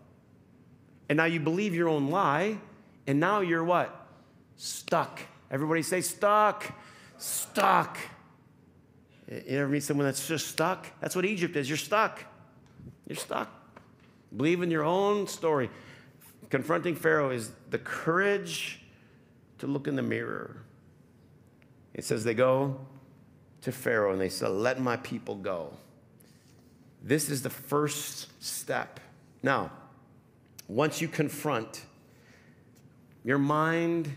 And 1.10 1.18
now 1.18 1.26
you 1.26 1.40
believe 1.40 1.74
your 1.74 1.90
own 1.90 2.12
lie, 2.12 2.60
and 3.08 3.20
now 3.20 3.42
you're 3.42 3.64
what? 3.64 4.10
Stuck. 4.58 5.20
Everybody 5.50 5.82
say 5.82 6.02
stuck. 6.02 6.72
Stuck. 7.18 7.98
You 9.28 9.58
ever 9.58 9.70
meet 9.70 9.82
someone 9.82 10.06
that's 10.06 10.28
just 10.28 10.50
stuck? 10.50 10.86
That's 11.00 11.16
what 11.16 11.26
Egypt 11.26 11.56
is. 11.56 11.68
You're 11.68 11.78
stuck. 11.78 12.26
You're 13.08 13.18
stuck. 13.18 13.50
Believe 14.36 14.62
in 14.62 14.72
your 14.72 14.84
own 14.84 15.28
story. 15.28 15.70
Confronting 16.50 16.96
Pharaoh 16.96 17.32
is 17.32 17.52
the 17.70 17.78
courage 17.78 18.82
to 19.60 19.68
look 19.68 19.88
in 19.88 19.96
the 19.96 20.02
mirror. 20.02 20.64
It 21.94 22.04
says 22.06 22.24
they 22.24 22.34
go 22.34 22.80
to 23.62 23.72
Pharaoh 23.72 24.12
and 24.12 24.20
they 24.20 24.30
say, 24.30 24.48
Let 24.48 24.80
my 24.80 24.98
people 24.98 25.36
go. 25.36 25.74
This 27.04 27.30
is 27.30 27.42
the 27.42 27.50
first 27.50 28.30
step. 28.44 29.00
Now, 29.42 29.72
once 30.68 31.02
you 31.02 31.08
confront 31.08 31.84
your 33.24 33.38
mind, 33.38 34.14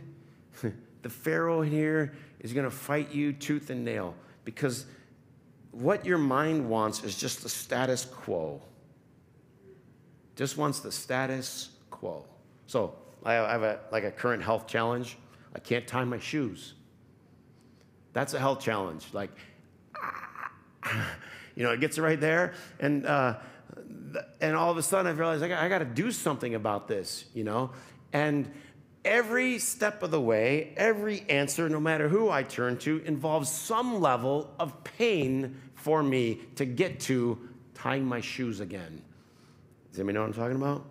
the 1.02 1.10
Pharaoh 1.10 1.62
here 1.62 2.14
is 2.40 2.52
going 2.52 2.64
to 2.64 2.70
fight 2.70 3.12
you 3.12 3.32
tooth 3.32 3.70
and 3.70 3.84
nail 3.84 4.14
because 4.44 4.86
what 5.72 6.06
your 6.06 6.18
mind 6.18 6.68
wants 6.68 7.04
is 7.04 7.16
just 7.18 7.42
the 7.42 7.48
status 7.48 8.04
quo. 8.04 8.62
Just 10.36 10.56
wants 10.56 10.80
the 10.80 10.92
status 10.92 11.70
quo. 11.90 12.24
So 12.66 12.94
I 13.24 13.32
have 13.32 13.62
a, 13.62 13.80
like 13.90 14.04
a 14.04 14.10
current 14.10 14.42
health 14.42 14.66
challenge. 14.66 15.16
I 15.54 15.58
can't 15.58 15.86
tie 15.86 16.04
my 16.04 16.18
shoes. 16.18 16.74
That's 18.12 18.34
a 18.34 18.38
health 18.38 18.60
challenge. 18.60 19.06
Like, 19.12 19.30
you 21.56 21.64
know, 21.64 21.72
it 21.72 21.80
gets 21.80 21.98
right 21.98 22.20
there, 22.20 22.54
and 22.78 23.06
uh, 23.06 23.38
and 24.40 24.56
all 24.56 24.70
of 24.70 24.76
a 24.76 24.82
sudden 24.82 25.06
I 25.06 25.14
realized 25.14 25.42
I 25.42 25.48
got, 25.48 25.62
I 25.62 25.68
got 25.68 25.78
to 25.78 25.84
do 25.84 26.10
something 26.10 26.54
about 26.54 26.88
this, 26.88 27.24
you 27.34 27.44
know, 27.44 27.70
and 28.12 28.50
every 29.04 29.58
step 29.58 30.02
of 30.02 30.10
the 30.10 30.20
way, 30.20 30.72
every 30.76 31.24
answer, 31.28 31.68
no 31.68 31.80
matter 31.80 32.08
who 32.08 32.30
I 32.30 32.42
turn 32.42 32.76
to, 32.78 33.02
involves 33.04 33.50
some 33.50 34.00
level 34.00 34.52
of 34.58 34.82
pain 34.84 35.60
for 35.74 36.02
me 36.02 36.40
to 36.56 36.64
get 36.64 37.00
to 37.00 37.38
tying 37.74 38.04
my 38.04 38.20
shoes 38.20 38.60
again. 38.60 39.02
Does 39.96 40.00
anybody 40.00 40.16
know 40.16 40.20
what 40.20 40.26
I'm 40.26 40.34
talking 40.34 40.56
about? 40.56 40.84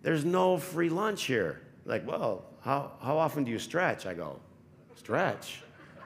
There's 0.00 0.24
no 0.24 0.56
free 0.56 0.88
lunch 0.88 1.24
here. 1.24 1.60
Like, 1.84 2.08
well, 2.08 2.46
how, 2.62 2.92
how 3.02 3.18
often 3.18 3.44
do 3.44 3.50
you 3.50 3.58
stretch? 3.58 4.06
I 4.06 4.14
go, 4.14 4.40
stretch. 4.96 5.60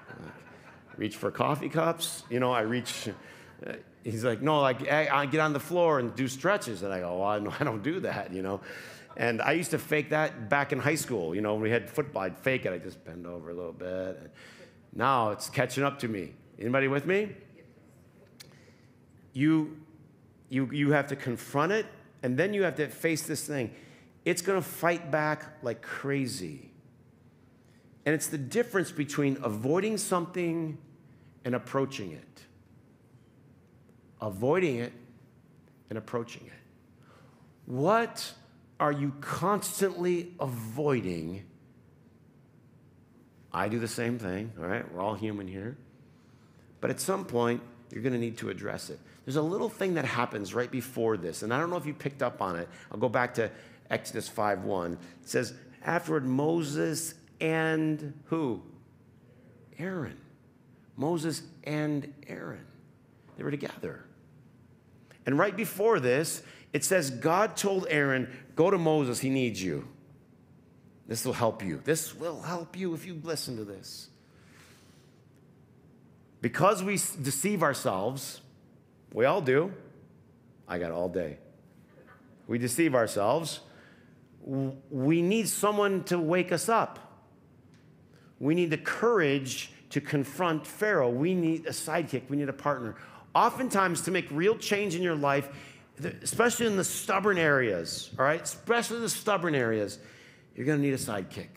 Like, 0.08 0.98
reach 0.98 1.14
for 1.14 1.30
coffee 1.30 1.68
cups. 1.68 2.24
You 2.28 2.40
know, 2.40 2.50
I 2.50 2.62
reach. 2.62 3.10
He's 4.02 4.24
like, 4.24 4.42
no, 4.42 4.60
like 4.60 4.90
I, 4.90 5.08
I, 5.08 5.26
get 5.26 5.38
on 5.38 5.52
the 5.52 5.60
floor 5.60 6.00
and 6.00 6.16
do 6.16 6.26
stretches. 6.26 6.82
And 6.82 6.92
I 6.92 6.98
go, 6.98 7.20
well, 7.20 7.28
I, 7.28 7.36
I 7.60 7.62
don't 7.62 7.84
do 7.84 8.00
that, 8.00 8.32
you 8.32 8.42
know. 8.42 8.60
And 9.16 9.40
I 9.40 9.52
used 9.52 9.70
to 9.70 9.78
fake 9.78 10.10
that 10.10 10.48
back 10.48 10.72
in 10.72 10.80
high 10.80 10.96
school. 10.96 11.32
You 11.32 11.42
know, 11.42 11.52
when 11.54 11.62
we 11.62 11.70
had 11.70 11.88
football, 11.88 12.22
I'd 12.22 12.36
fake 12.36 12.66
it. 12.66 12.72
I 12.72 12.78
just 12.78 13.04
bend 13.04 13.24
over 13.24 13.50
a 13.50 13.54
little 13.54 13.72
bit. 13.72 14.18
And 14.20 14.30
now 14.92 15.30
it's 15.30 15.48
catching 15.48 15.84
up 15.84 16.00
to 16.00 16.08
me. 16.08 16.32
Anybody 16.58 16.88
with 16.88 17.06
me? 17.06 17.36
You, 19.32 19.76
you, 20.48 20.68
you 20.72 20.90
have 20.90 21.06
to 21.06 21.14
confront 21.14 21.70
it, 21.70 21.86
and 22.22 22.36
then 22.36 22.54
you 22.54 22.62
have 22.62 22.76
to 22.76 22.88
face 22.88 23.22
this 23.22 23.46
thing. 23.46 23.72
It's 24.24 24.42
going 24.42 24.60
to 24.60 24.66
fight 24.66 25.10
back 25.10 25.44
like 25.62 25.82
crazy. 25.82 26.70
And 28.04 28.14
it's 28.14 28.28
the 28.28 28.38
difference 28.38 28.90
between 28.90 29.38
avoiding 29.42 29.98
something 29.98 30.78
and 31.44 31.54
approaching 31.54 32.12
it. 32.12 32.42
Avoiding 34.20 34.76
it 34.76 34.92
and 35.90 35.98
approaching 35.98 36.46
it. 36.46 36.52
What 37.66 38.32
are 38.78 38.92
you 38.92 39.12
constantly 39.20 40.34
avoiding? 40.40 41.44
I 43.52 43.68
do 43.68 43.78
the 43.78 43.88
same 43.88 44.18
thing, 44.18 44.52
all 44.58 44.66
right? 44.66 44.92
We're 44.92 45.00
all 45.00 45.14
human 45.14 45.48
here. 45.48 45.76
But 46.80 46.90
at 46.90 47.00
some 47.00 47.24
point, 47.24 47.62
you're 47.90 48.02
going 48.02 48.12
to 48.12 48.18
need 48.18 48.38
to 48.38 48.50
address 48.50 48.90
it. 48.90 48.98
There's 49.24 49.36
a 49.36 49.42
little 49.42 49.68
thing 49.68 49.94
that 49.94 50.04
happens 50.04 50.54
right 50.54 50.70
before 50.70 51.16
this, 51.16 51.42
and 51.42 51.52
I 51.52 51.58
don't 51.58 51.70
know 51.70 51.76
if 51.76 51.86
you 51.86 51.94
picked 51.94 52.22
up 52.22 52.40
on 52.40 52.56
it. 52.56 52.68
I'll 52.92 52.98
go 52.98 53.08
back 53.08 53.34
to 53.34 53.50
Exodus 53.90 54.28
5:1. 54.28 54.92
It 54.94 54.98
says, 55.22 55.54
afterward, 55.84 56.24
Moses 56.24 57.14
and 57.40 58.14
who? 58.26 58.62
Aaron. 59.78 60.18
Moses 60.96 61.42
and 61.64 62.12
Aaron. 62.26 62.64
They 63.36 63.44
were 63.44 63.50
together. 63.50 64.04
And 65.26 65.38
right 65.38 65.56
before 65.56 66.00
this, 66.00 66.42
it 66.72 66.84
says 66.84 67.10
God 67.10 67.56
told 67.56 67.86
Aaron, 67.90 68.34
Go 68.54 68.70
to 68.70 68.78
Moses, 68.78 69.20
he 69.20 69.28
needs 69.28 69.62
you. 69.62 69.86
This 71.06 71.24
will 71.24 71.34
help 71.34 71.62
you. 71.62 71.80
This 71.84 72.14
will 72.14 72.40
help 72.40 72.76
you 72.76 72.94
if 72.94 73.06
you 73.06 73.20
listen 73.22 73.56
to 73.56 73.64
this. 73.64 74.08
Because 76.40 76.82
we 76.82 76.98
deceive 77.22 77.62
ourselves, 77.62 78.40
we 79.12 79.24
all 79.24 79.40
do. 79.40 79.72
I 80.68 80.78
got 80.78 80.90
all 80.90 81.08
day. 81.08 81.38
We 82.46 82.58
deceive 82.58 82.94
ourselves. 82.94 83.60
We 84.44 85.22
need 85.22 85.48
someone 85.48 86.04
to 86.04 86.18
wake 86.18 86.52
us 86.52 86.68
up. 86.68 86.98
We 88.38 88.54
need 88.54 88.70
the 88.70 88.78
courage 88.78 89.72
to 89.90 90.00
confront 90.00 90.66
Pharaoh. 90.66 91.10
We 91.10 91.34
need 91.34 91.66
a 91.66 91.70
sidekick. 91.70 92.28
We 92.28 92.36
need 92.36 92.48
a 92.48 92.52
partner. 92.52 92.96
Oftentimes, 93.34 94.02
to 94.02 94.10
make 94.10 94.26
real 94.30 94.56
change 94.56 94.94
in 94.94 95.02
your 95.02 95.14
life, 95.14 95.48
especially 96.22 96.66
in 96.66 96.76
the 96.76 96.84
stubborn 96.84 97.38
areas, 97.38 98.10
all 98.18 98.24
right? 98.24 98.42
Especially 98.42 99.00
the 99.00 99.08
stubborn 99.08 99.54
areas, 99.54 99.98
you're 100.54 100.66
going 100.66 100.78
to 100.78 100.84
need 100.84 100.94
a 100.94 100.98
sidekick. 100.98 101.48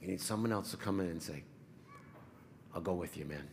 You 0.00 0.08
need 0.08 0.20
someone 0.20 0.52
else 0.52 0.70
to 0.70 0.76
come 0.76 1.00
in 1.00 1.06
and 1.06 1.22
say, 1.22 1.42
I'll 2.74 2.80
go 2.80 2.94
with 2.94 3.16
you, 3.16 3.24
man. 3.24 3.48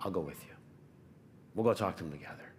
I'll 0.00 0.10
go 0.10 0.20
with 0.20 0.42
you. 0.44 0.52
We'll 1.54 1.64
go 1.64 1.74
talk 1.74 1.96
to 1.96 2.04
them 2.04 2.12
together. 2.12 2.52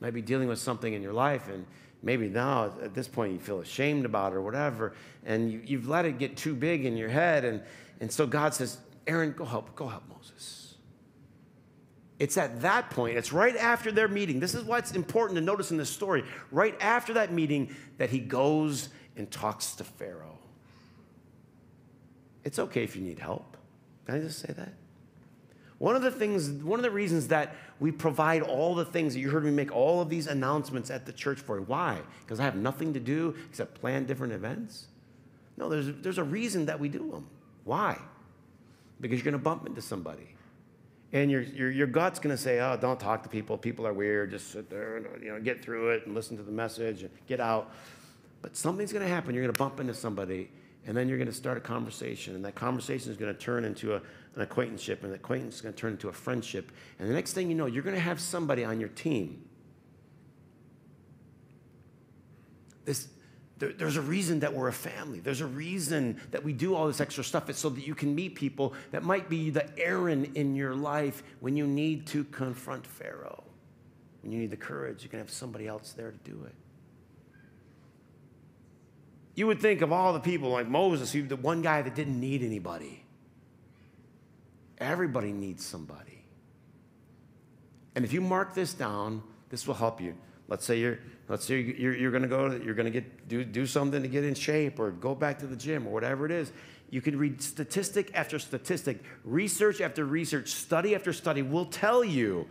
Might 0.00 0.14
be 0.14 0.22
dealing 0.22 0.48
with 0.48 0.58
something 0.58 0.92
in 0.92 1.02
your 1.02 1.12
life, 1.12 1.48
and 1.48 1.66
maybe 2.02 2.28
now 2.28 2.72
at 2.82 2.94
this 2.94 3.08
point 3.08 3.32
you 3.32 3.38
feel 3.38 3.60
ashamed 3.60 4.04
about 4.04 4.32
it 4.32 4.36
or 4.36 4.42
whatever, 4.42 4.94
and 5.24 5.50
you, 5.68 5.78
have 5.78 5.88
let 5.88 6.04
it 6.04 6.18
get 6.18 6.36
too 6.36 6.54
big 6.54 6.84
in 6.84 6.96
your 6.96 7.08
head. 7.08 7.44
And, 7.44 7.62
and 8.00 8.10
so 8.10 8.26
God 8.26 8.54
says, 8.54 8.78
Aaron, 9.06 9.32
go 9.32 9.44
help, 9.44 9.74
go 9.74 9.86
help 9.86 10.04
Moses. 10.08 10.76
It's 12.18 12.36
at 12.36 12.60
that 12.60 12.90
point, 12.90 13.16
it's 13.16 13.32
right 13.32 13.56
after 13.56 13.90
their 13.90 14.08
meeting. 14.08 14.40
This 14.40 14.54
is 14.54 14.64
why 14.64 14.78
it's 14.78 14.92
important 14.92 15.36
to 15.38 15.40
notice 15.40 15.70
in 15.70 15.78
this 15.78 15.88
story. 15.88 16.24
Right 16.50 16.76
after 16.80 17.14
that 17.14 17.32
meeting, 17.32 17.74
that 17.96 18.10
he 18.10 18.18
goes 18.18 18.90
and 19.16 19.30
talks 19.30 19.74
to 19.76 19.84
Pharaoh. 19.84 20.38
It's 22.44 22.58
okay 22.58 22.84
if 22.84 22.96
you 22.96 23.02
need 23.02 23.18
help. 23.18 23.56
Can 24.06 24.16
I 24.16 24.18
just 24.18 24.38
say 24.38 24.52
that? 24.52 24.72
One 25.78 25.96
of 25.96 26.02
the 26.02 26.10
things, 26.10 26.50
one 26.50 26.78
of 26.78 26.82
the 26.82 26.90
reasons 26.90 27.28
that 27.28 27.54
we 27.78 27.90
provide 27.90 28.42
all 28.42 28.74
the 28.74 28.84
things 28.84 29.14
that 29.14 29.20
you 29.20 29.30
heard 29.30 29.44
me 29.44 29.50
make 29.50 29.74
all 29.74 30.02
of 30.02 30.10
these 30.10 30.26
announcements 30.26 30.90
at 30.90 31.06
the 31.06 31.12
church 31.12 31.40
for. 31.40 31.60
Why? 31.60 32.00
Because 32.20 32.38
I 32.38 32.44
have 32.44 32.56
nothing 32.56 32.92
to 32.94 33.00
do 33.00 33.34
except 33.48 33.80
plan 33.80 34.04
different 34.04 34.34
events? 34.34 34.88
No, 35.56 35.68
there's, 35.68 35.90
there's 36.02 36.18
a 36.18 36.24
reason 36.24 36.66
that 36.66 36.78
we 36.78 36.88
do 36.88 37.10
them. 37.10 37.26
Why? 37.64 37.98
Because 39.00 39.18
you're 39.18 39.24
going 39.24 39.32
to 39.32 39.38
bump 39.38 39.66
into 39.66 39.80
somebody 39.80 40.34
and 41.12 41.30
your, 41.30 41.42
your, 41.42 41.70
your 41.70 41.86
gut's 41.86 42.20
going 42.20 42.34
to 42.34 42.40
say, 42.40 42.60
oh, 42.60 42.76
don't 42.80 43.00
talk 43.00 43.22
to 43.24 43.28
people. 43.28 43.58
People 43.58 43.86
are 43.86 43.92
weird. 43.92 44.30
Just 44.30 44.52
sit 44.52 44.70
there 44.70 44.98
and 44.98 45.22
you 45.22 45.30
know, 45.32 45.40
get 45.40 45.62
through 45.62 45.90
it 45.90 46.06
and 46.06 46.14
listen 46.14 46.36
to 46.36 46.42
the 46.42 46.52
message 46.52 47.02
and 47.02 47.10
get 47.26 47.40
out. 47.40 47.72
But 48.42 48.56
something's 48.56 48.92
going 48.92 49.04
to 49.04 49.12
happen. 49.12 49.34
You're 49.34 49.42
going 49.42 49.54
to 49.54 49.58
bump 49.58 49.80
into 49.80 49.94
somebody, 49.94 50.50
and 50.86 50.96
then 50.96 51.08
you're 51.08 51.18
going 51.18 51.28
to 51.28 51.34
start 51.34 51.58
a 51.58 51.60
conversation. 51.60 52.34
And 52.34 52.44
that 52.44 52.54
conversation 52.54 53.10
is 53.10 53.16
going 53.16 53.32
to 53.32 53.38
turn 53.38 53.64
into 53.64 53.94
a, 53.94 53.96
an 54.34 54.42
acquaintanceship, 54.42 55.02
and 55.02 55.12
the 55.12 55.16
acquaintance 55.16 55.56
is 55.56 55.60
going 55.60 55.74
to 55.74 55.80
turn 55.80 55.92
into 55.92 56.08
a 56.08 56.12
friendship. 56.12 56.72
And 56.98 57.08
the 57.08 57.14
next 57.14 57.32
thing 57.32 57.48
you 57.48 57.54
know, 57.54 57.66
you're 57.66 57.82
going 57.82 57.96
to 57.96 58.00
have 58.00 58.20
somebody 58.20 58.64
on 58.64 58.80
your 58.80 58.88
team. 58.88 59.44
This, 62.84 63.08
there, 63.58 63.72
there's 63.72 63.98
a 63.98 64.02
reason 64.02 64.40
that 64.40 64.54
we're 64.54 64.68
a 64.68 64.72
family. 64.72 65.20
There's 65.20 65.42
a 65.42 65.46
reason 65.46 66.18
that 66.30 66.42
we 66.42 66.54
do 66.54 66.74
all 66.74 66.86
this 66.86 67.00
extra 67.00 67.22
stuff. 67.22 67.50
It's 67.50 67.58
so 67.58 67.68
that 67.68 67.86
you 67.86 67.94
can 67.94 68.14
meet 68.14 68.34
people 68.34 68.72
that 68.90 69.02
might 69.02 69.28
be 69.28 69.50
the 69.50 69.78
Aaron 69.78 70.32
in 70.34 70.56
your 70.56 70.74
life 70.74 71.22
when 71.40 71.56
you 71.56 71.66
need 71.66 72.06
to 72.08 72.24
confront 72.24 72.86
Pharaoh. 72.86 73.44
When 74.22 74.32
you 74.32 74.38
need 74.38 74.50
the 74.50 74.56
courage, 74.56 75.02
you 75.02 75.08
can 75.08 75.18
have 75.18 75.30
somebody 75.30 75.66
else 75.66 75.92
there 75.92 76.10
to 76.10 76.30
do 76.30 76.44
it. 76.44 76.54
You 79.34 79.46
would 79.46 79.60
think 79.60 79.80
of 79.80 79.92
all 79.92 80.12
the 80.12 80.20
people 80.20 80.50
like 80.50 80.68
Moses, 80.68 81.12
the 81.12 81.36
one 81.36 81.62
guy 81.62 81.82
that 81.82 81.94
didn't 81.94 82.18
need 82.18 82.42
anybody. 82.42 83.04
Everybody 84.78 85.32
needs 85.32 85.64
somebody. 85.64 86.24
And 87.94 88.04
if 88.04 88.12
you 88.12 88.20
mark 88.20 88.54
this 88.54 88.74
down, 88.74 89.22
this 89.50 89.66
will 89.66 89.74
help 89.74 90.00
you. 90.00 90.14
let's 90.48 90.64
say 90.64 90.78
you're, 90.78 90.98
let's 91.28 91.44
say 91.44 91.60
you're, 91.60 91.94
you're 91.94 92.10
going 92.10 92.22
to 92.22 92.28
go, 92.28 92.60
you're 92.62 92.74
going 92.74 92.86
to 92.86 92.90
get 92.90 93.28
do, 93.28 93.44
do 93.44 93.66
something 93.66 94.02
to 94.02 94.08
get 94.08 94.24
in 94.24 94.34
shape 94.34 94.78
or 94.78 94.90
go 94.90 95.14
back 95.14 95.38
to 95.38 95.46
the 95.46 95.56
gym 95.56 95.86
or 95.86 95.90
whatever 95.90 96.26
it 96.26 96.32
is. 96.32 96.52
You 96.90 97.00
can 97.00 97.16
read 97.16 97.40
statistic 97.40 98.10
after 98.14 98.38
statistic, 98.38 99.02
research 99.24 99.80
after 99.80 100.04
research, 100.04 100.48
study 100.48 100.94
after 100.94 101.12
study 101.12 101.42
will 101.42 101.66
tell 101.66 102.04
you 102.04 102.46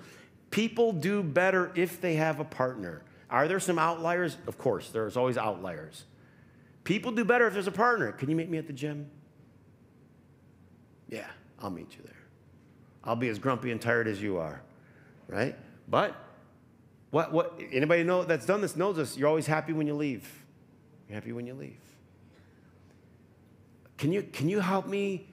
people 0.49 0.93
do 0.93 1.21
better 1.21 1.71
if 1.75 1.99
they 1.99 2.15
have 2.15 2.39
a 2.39 2.45
partner. 2.45 3.03
Are 3.29 3.47
there 3.47 3.59
some 3.59 3.77
outliers? 3.77 4.37
Of 4.47 4.57
course, 4.57 4.89
there's 4.89 5.17
always 5.17 5.37
outliers. 5.37 6.05
People 6.89 7.11
do 7.11 7.23
better 7.23 7.45
if 7.45 7.53
there's 7.53 7.67
a 7.67 7.71
partner. 7.71 8.11
Can 8.11 8.31
you 8.31 8.35
meet 8.35 8.49
me 8.49 8.57
at 8.57 8.65
the 8.65 8.73
gym? 8.73 9.11
Yeah, 11.07 11.27
I'll 11.59 11.69
meet 11.69 11.95
you 11.95 12.01
there. 12.03 12.15
I'll 13.03 13.15
be 13.15 13.29
as 13.29 13.37
grumpy 13.37 13.69
and 13.69 13.79
tired 13.79 14.07
as 14.07 14.19
you 14.19 14.37
are, 14.37 14.63
right? 15.27 15.55
But 15.87 16.15
what, 17.11 17.31
what 17.31 17.61
anybody 17.71 18.01
know 18.01 18.23
that's 18.23 18.47
done 18.47 18.61
this 18.61 18.75
knows 18.75 18.95
this. 18.95 19.15
You're 19.15 19.27
always 19.27 19.45
happy 19.45 19.71
when 19.71 19.85
you 19.85 19.93
leave. 19.93 20.27
You're 21.07 21.13
happy 21.13 21.31
when 21.31 21.45
you 21.45 21.53
leave. 21.53 21.77
Can 23.99 24.11
you, 24.11 24.23
can 24.23 24.49
you 24.49 24.59
help 24.59 24.87
me? 24.87 25.27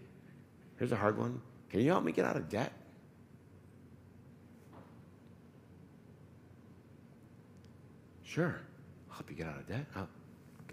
Here's 0.77 0.93
a 0.93 0.97
hard 0.97 1.17
one. 1.17 1.41
Can 1.71 1.81
you 1.81 1.89
help 1.89 2.05
me 2.05 2.13
get 2.13 2.27
out 2.27 2.37
of 2.37 2.51
debt? 2.51 2.71
Sure. 8.25 8.61
I'll 9.09 9.15
help 9.15 9.31
you 9.31 9.37
get 9.37 9.47
out 9.47 9.57
of 9.57 9.67
debt. 9.67 9.87
I'll, 9.97 10.09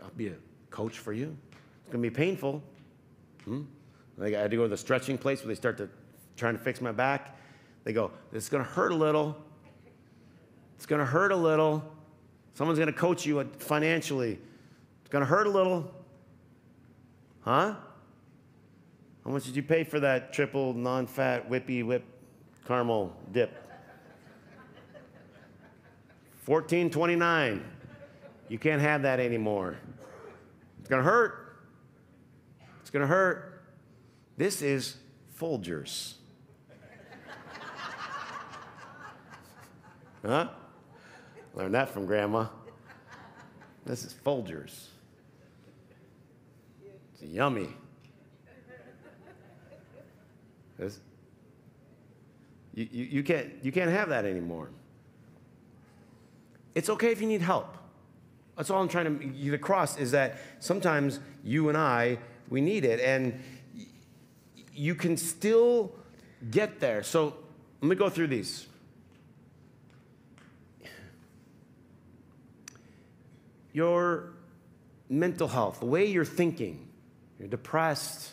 I'll 0.03 0.11
be 0.17 0.27
a 0.27 0.33
coach 0.73 0.97
for 0.97 1.13
you. 1.13 1.37
It's 1.81 1.91
going 1.91 2.03
to 2.03 2.09
be 2.09 2.13
painful. 2.13 2.61
Hmm? 3.45 3.61
I 4.21 4.29
had 4.29 4.51
to 4.51 4.57
go 4.57 4.63
to 4.63 4.69
the 4.69 4.77
stretching 4.77 5.17
place 5.17 5.41
where 5.41 5.47
they 5.47 5.55
start 5.55 5.77
to 5.77 5.89
trying 6.35 6.57
to 6.57 6.63
fix 6.63 6.81
my 6.81 6.91
back. 6.91 7.37
They 7.83 7.93
go, 7.93 8.11
it's 8.31 8.49
going 8.49 8.63
to 8.63 8.69
hurt 8.69 8.91
a 8.91 8.95
little. 8.95 9.37
It's 10.75 10.85
going 10.85 10.99
to 10.99 11.05
hurt 11.05 11.31
a 11.31 11.35
little. 11.35 11.83
Someone's 12.55 12.79
going 12.79 12.91
to 12.91 12.99
coach 12.99 13.25
you 13.25 13.43
financially. 13.59 14.39
It's 15.01 15.09
going 15.09 15.21
to 15.21 15.27
hurt 15.27 15.47
a 15.47 15.49
little. 15.49 15.91
Huh? 17.41 17.75
How 19.23 19.31
much 19.31 19.45
did 19.45 19.55
you 19.55 19.63
pay 19.63 19.83
for 19.83 19.99
that 19.99 20.33
triple 20.33 20.73
non 20.73 21.05
fat 21.05 21.49
whippy 21.49 21.85
whip 21.85 22.03
caramel 22.65 23.15
dip? 23.31 23.51
1429. 26.45 27.63
You 28.49 28.59
can't 28.59 28.81
have 28.81 29.03
that 29.03 29.19
anymore. 29.19 29.77
Going 30.93 31.03
to 31.03 31.09
hurt. 31.09 31.57
It's 32.81 32.91
going 32.91 33.01
to 33.01 33.07
hurt. 33.07 33.63
This 34.37 34.61
is 34.61 34.97
Folgers. 35.39 36.13
huh? 40.23 40.49
Learned 41.55 41.73
that 41.73 41.89
from 41.89 42.05
grandma. 42.05 42.45
This 43.83 44.05
is 44.05 44.13
Folgers. 44.23 44.89
It's 47.13 47.23
yummy. 47.23 47.69
This, 50.77 50.99
you, 52.75 52.87
you, 52.91 53.05
you, 53.05 53.23
can't, 53.23 53.49
you 53.63 53.71
can't 53.71 53.89
have 53.89 54.09
that 54.09 54.25
anymore. 54.25 54.69
It's 56.75 56.91
okay 56.91 57.11
if 57.11 57.19
you 57.19 57.27
need 57.27 57.41
help. 57.41 57.79
That's 58.55 58.69
all 58.69 58.81
I'm 58.81 58.87
trying 58.87 59.19
to 59.19 59.25
get 59.25 59.53
across 59.53 59.97
is 59.97 60.11
that 60.11 60.37
sometimes 60.59 61.19
you 61.43 61.69
and 61.69 61.77
I, 61.77 62.19
we 62.49 62.61
need 62.61 62.85
it. 62.85 62.99
And 62.99 63.39
you 64.73 64.95
can 64.95 65.17
still 65.17 65.91
get 66.51 66.79
there. 66.79 67.03
So 67.03 67.35
let 67.81 67.89
me 67.89 67.95
go 67.95 68.09
through 68.09 68.27
these. 68.27 68.67
Your 73.71 74.33
mental 75.09 75.47
health, 75.47 75.79
the 75.79 75.85
way 75.85 76.05
you're 76.05 76.25
thinking, 76.25 76.87
you're 77.39 77.47
depressed, 77.47 78.31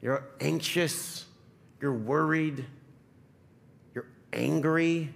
you're 0.00 0.24
anxious, 0.40 1.26
you're 1.80 1.92
worried, 1.92 2.64
you're 3.94 4.06
angry. 4.32 5.12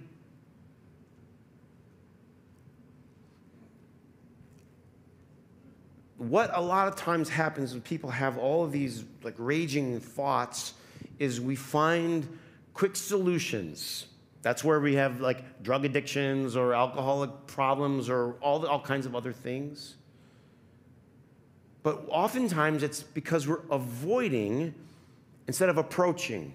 What 6.21 6.51
a 6.53 6.61
lot 6.61 6.87
of 6.87 6.95
times 6.95 7.29
happens 7.29 7.73
when 7.73 7.81
people 7.81 8.11
have 8.11 8.37
all 8.37 8.63
of 8.63 8.71
these 8.71 9.05
like 9.23 9.33
raging 9.39 9.99
thoughts 9.99 10.75
is 11.17 11.41
we 11.41 11.55
find 11.55 12.37
quick 12.75 12.95
solutions. 12.95 14.05
That's 14.43 14.63
where 14.63 14.79
we 14.79 14.93
have 14.97 15.19
like 15.19 15.63
drug 15.63 15.83
addictions 15.83 16.55
or 16.55 16.75
alcoholic 16.75 17.31
problems 17.47 18.07
or 18.07 18.33
all, 18.33 18.59
the, 18.59 18.67
all 18.69 18.79
kinds 18.79 19.07
of 19.07 19.15
other 19.15 19.33
things. 19.33 19.95
But 21.81 22.05
oftentimes 22.09 22.83
it's 22.83 23.01
because 23.01 23.47
we're 23.47 23.61
avoiding 23.71 24.75
instead 25.47 25.69
of 25.69 25.79
approaching. 25.79 26.53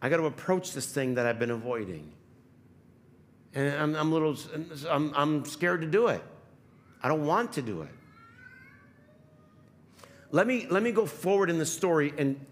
I 0.00 0.08
got 0.08 0.16
to 0.16 0.24
approach 0.24 0.72
this 0.72 0.90
thing 0.90 1.16
that 1.16 1.26
I've 1.26 1.38
been 1.38 1.50
avoiding. 1.50 2.10
And 3.52 3.74
I'm, 3.74 3.94
I'm 3.94 4.10
little, 4.10 4.38
I'm, 4.88 5.12
I'm 5.14 5.44
scared 5.44 5.82
to 5.82 5.86
do 5.86 6.06
it. 6.06 6.22
I 7.02 7.08
don't 7.08 7.26
want 7.26 7.52
to 7.52 7.60
do 7.60 7.82
it. 7.82 7.90
Let 10.30 10.46
me, 10.46 10.66
let 10.68 10.82
me 10.82 10.92
go 10.92 11.06
forward 11.06 11.50
in 11.50 11.58
the 11.58 11.66
story 11.66 12.12
and 12.18 12.44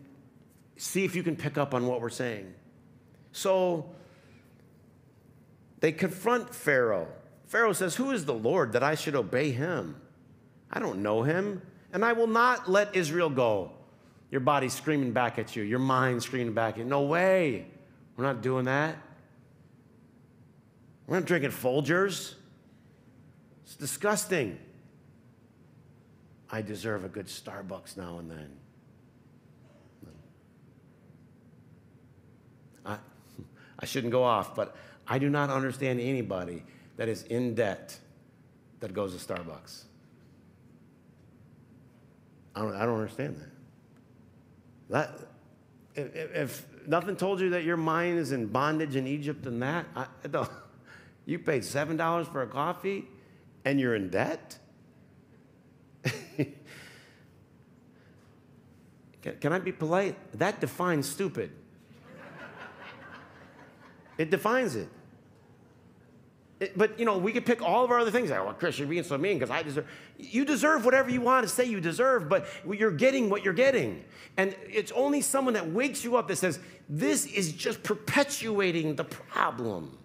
see 0.76 1.04
if 1.04 1.14
you 1.14 1.22
can 1.22 1.36
pick 1.36 1.58
up 1.58 1.74
on 1.74 1.86
what 1.86 2.00
we're 2.00 2.08
saying. 2.08 2.54
So 3.32 3.90
they 5.80 5.92
confront 5.92 6.54
Pharaoh. 6.54 7.08
Pharaoh 7.46 7.72
says, 7.72 7.96
Who 7.96 8.10
is 8.10 8.24
the 8.24 8.34
Lord 8.34 8.72
that 8.72 8.82
I 8.82 8.94
should 8.94 9.14
obey 9.14 9.50
him? 9.50 10.00
I 10.70 10.80
don't 10.80 11.02
know 11.02 11.22
him, 11.22 11.62
and 11.92 12.04
I 12.04 12.12
will 12.12 12.26
not 12.26 12.68
let 12.68 12.96
Israel 12.96 13.30
go. 13.30 13.72
Your 14.30 14.40
body's 14.40 14.72
screaming 14.72 15.12
back 15.12 15.38
at 15.38 15.54
you, 15.54 15.62
your 15.62 15.78
mind 15.78 16.22
screaming 16.22 16.54
back 16.54 16.74
at 16.74 16.78
you. 16.78 16.84
No 16.84 17.02
way. 17.02 17.66
We're 18.16 18.24
not 18.24 18.42
doing 18.42 18.64
that. 18.64 18.96
We're 21.06 21.18
not 21.18 21.26
drinking 21.26 21.50
Folgers. 21.50 22.34
It's 23.64 23.76
disgusting. 23.76 24.58
I 26.50 26.62
deserve 26.62 27.04
a 27.04 27.08
good 27.08 27.26
Starbucks 27.26 27.96
now 27.96 28.18
and 28.18 28.30
then. 28.30 28.50
I, 32.84 32.98
I 33.80 33.86
shouldn't 33.86 34.12
go 34.12 34.22
off, 34.22 34.54
but 34.54 34.76
I 35.08 35.18
do 35.18 35.28
not 35.28 35.50
understand 35.50 36.00
anybody 36.00 36.62
that 36.96 37.08
is 37.08 37.22
in 37.24 37.54
debt 37.54 37.98
that 38.80 38.92
goes 38.92 39.16
to 39.16 39.34
Starbucks. 39.34 39.84
I 42.54 42.60
don't, 42.60 42.74
I 42.74 42.86
don't 42.86 42.94
understand 42.94 43.36
that. 43.36 43.50
that 44.90 45.28
if, 45.94 46.34
if, 46.34 46.66
nothing 46.86 47.16
told 47.16 47.40
you 47.40 47.50
that 47.50 47.64
your 47.64 47.76
mind 47.76 48.18
is 48.18 48.32
in 48.32 48.46
bondage 48.46 48.96
in 48.96 49.06
Egypt 49.06 49.46
and 49.46 49.60
that, 49.62 49.86
I, 49.94 50.06
I 50.24 50.46
you 51.26 51.38
paid 51.38 51.62
$7 51.62 52.32
for 52.32 52.42
a 52.42 52.46
coffee 52.46 53.06
and 53.64 53.80
you're 53.80 53.94
in 53.94 54.08
debt? 54.08 54.58
Can, 59.26 59.38
can 59.38 59.52
I 59.52 59.58
be 59.58 59.72
polite? 59.72 60.16
That 60.38 60.60
defines 60.60 61.08
stupid. 61.08 61.50
it 64.18 64.30
defines 64.30 64.76
it. 64.76 64.88
It, 66.60 66.78
but 66.78 66.98
you 66.98 67.04
know, 67.04 67.18
we 67.18 67.32
could 67.32 67.44
pick 67.44 67.60
all 67.60 67.84
of 67.84 67.90
our 67.90 67.98
other 67.98 68.12
things. 68.12 68.30
Like, 68.30 68.42
well, 68.44 68.54
Chris, 68.54 68.78
you're 68.78 68.88
being 68.88 69.02
so 69.02 69.18
mean 69.18 69.38
because 69.38 69.50
I 69.50 69.62
deserve. 69.62 69.86
You 70.16 70.44
deserve 70.44 70.84
whatever 70.84 71.10
you 71.10 71.20
want 71.20 71.46
to 71.46 71.52
say 71.52 71.64
you 71.64 71.80
deserve, 71.80 72.28
but 72.28 72.46
you're 72.70 72.92
getting 72.92 73.28
what 73.28 73.44
you're 73.44 73.52
getting. 73.52 74.04
And 74.36 74.54
it's 74.62 74.92
only 74.92 75.20
someone 75.20 75.54
that 75.54 75.68
wakes 75.70 76.04
you 76.04 76.16
up 76.16 76.28
that 76.28 76.36
says, 76.36 76.60
this 76.88 77.26
is 77.26 77.52
just 77.52 77.82
perpetuating 77.82 78.94
the 78.94 79.04
problem. 79.04 79.98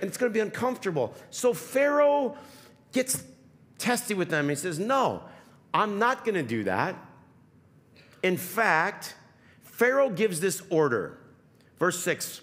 And 0.00 0.08
it's 0.08 0.18
going 0.18 0.30
to 0.30 0.34
be 0.34 0.40
uncomfortable. 0.40 1.14
So 1.30 1.54
Pharaoh 1.54 2.36
gets 2.92 3.22
testy 3.78 4.14
with 4.14 4.28
them. 4.28 4.48
He 4.48 4.56
says, 4.56 4.78
no, 4.78 5.22
I'm 5.72 5.98
not 5.98 6.24
going 6.24 6.34
to 6.34 6.42
do 6.42 6.64
that. 6.64 6.96
In 8.26 8.36
fact, 8.36 9.14
Pharaoh 9.62 10.10
gives 10.10 10.40
this 10.40 10.60
order. 10.68 11.16
Verse 11.78 12.02
6 12.02 12.40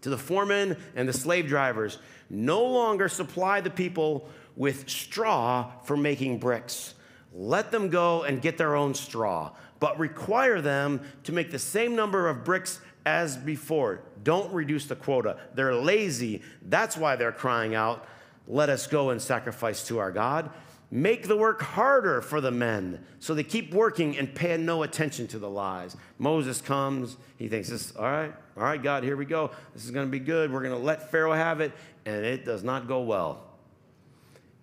to 0.00 0.08
the 0.08 0.16
foremen 0.16 0.74
and 0.94 1.06
the 1.06 1.12
slave 1.12 1.48
drivers 1.48 1.98
no 2.30 2.64
longer 2.64 3.06
supply 3.06 3.60
the 3.60 3.68
people 3.68 4.26
with 4.56 4.88
straw 4.88 5.70
for 5.84 5.98
making 5.98 6.38
bricks. 6.38 6.94
Let 7.34 7.70
them 7.70 7.90
go 7.90 8.22
and 8.22 8.40
get 8.40 8.56
their 8.56 8.74
own 8.74 8.94
straw, 8.94 9.50
but 9.80 9.98
require 9.98 10.62
them 10.62 11.02
to 11.24 11.32
make 11.32 11.50
the 11.50 11.58
same 11.58 11.94
number 11.94 12.26
of 12.26 12.42
bricks 12.42 12.80
as 13.04 13.36
before. 13.36 14.00
Don't 14.22 14.50
reduce 14.50 14.86
the 14.86 14.96
quota. 14.96 15.36
They're 15.52 15.74
lazy. 15.74 16.40
That's 16.62 16.96
why 16.96 17.16
they're 17.16 17.32
crying 17.32 17.74
out, 17.74 18.06
Let 18.48 18.70
us 18.70 18.86
go 18.86 19.10
and 19.10 19.20
sacrifice 19.20 19.86
to 19.88 19.98
our 19.98 20.10
God. 20.10 20.48
Make 20.90 21.26
the 21.26 21.36
work 21.36 21.60
harder 21.62 22.22
for 22.22 22.40
the 22.40 22.52
men 22.52 23.04
so 23.18 23.34
they 23.34 23.42
keep 23.42 23.74
working 23.74 24.16
and 24.16 24.32
pay 24.32 24.56
no 24.56 24.84
attention 24.84 25.26
to 25.28 25.38
the 25.38 25.50
lies. 25.50 25.96
Moses 26.18 26.60
comes. 26.60 27.16
He 27.38 27.48
thinks, 27.48 27.68
this, 27.68 27.94
all 27.96 28.04
right, 28.04 28.32
all 28.56 28.62
right, 28.62 28.80
God, 28.80 29.02
here 29.02 29.16
we 29.16 29.24
go. 29.24 29.50
This 29.74 29.84
is 29.84 29.90
going 29.90 30.06
to 30.06 30.10
be 30.10 30.20
good. 30.20 30.52
We're 30.52 30.62
going 30.62 30.78
to 30.78 30.84
let 30.84 31.10
Pharaoh 31.10 31.32
have 31.32 31.60
it. 31.60 31.72
And 32.04 32.24
it 32.24 32.44
does 32.44 32.62
not 32.62 32.86
go 32.86 33.02
well. 33.02 33.42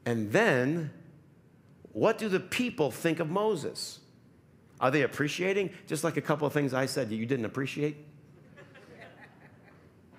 And 0.06 0.32
then, 0.32 0.92
what 1.92 2.18
do 2.18 2.30
the 2.30 2.40
people 2.40 2.90
think 2.90 3.20
of 3.20 3.30
Moses? 3.30 4.00
Are 4.80 4.92
they 4.92 5.02
appreciating? 5.02 5.72
Just 5.88 6.06
like 6.06 6.16
a 6.16 6.22
couple 6.22 6.48
of 6.48 6.54
things 6.54 6.74
I 6.74 6.86
said 6.86 7.10
that 7.10 7.16
you 7.16 7.26
didn't 7.26 7.46
appreciate? 7.46 7.98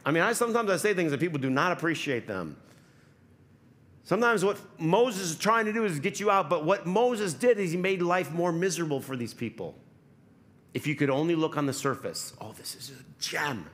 I 0.06 0.10
mean, 0.10 0.22
I 0.22 0.34
sometimes 0.34 0.70
I 0.70 0.76
say 0.76 0.92
things 0.92 1.12
that 1.12 1.20
people 1.20 1.38
do 1.38 1.48
not 1.48 1.72
appreciate 1.72 2.26
them. 2.26 2.58
Sometimes 4.04 4.44
what 4.44 4.58
Moses 4.78 5.30
is 5.30 5.36
trying 5.36 5.64
to 5.64 5.72
do 5.72 5.84
is 5.84 5.98
get 5.98 6.20
you 6.20 6.30
out, 6.30 6.50
but 6.50 6.64
what 6.64 6.86
Moses 6.86 7.32
did 7.32 7.58
is 7.58 7.72
he 7.72 7.78
made 7.78 8.02
life 8.02 8.30
more 8.30 8.52
miserable 8.52 9.00
for 9.00 9.16
these 9.16 9.32
people. 9.32 9.74
If 10.74 10.86
you 10.86 10.94
could 10.94 11.08
only 11.08 11.34
look 11.34 11.56
on 11.56 11.64
the 11.64 11.72
surface, 11.72 12.34
oh, 12.40 12.52
this 12.52 12.74
is 12.74 12.90
a 12.90 13.20
gem. 13.20 13.66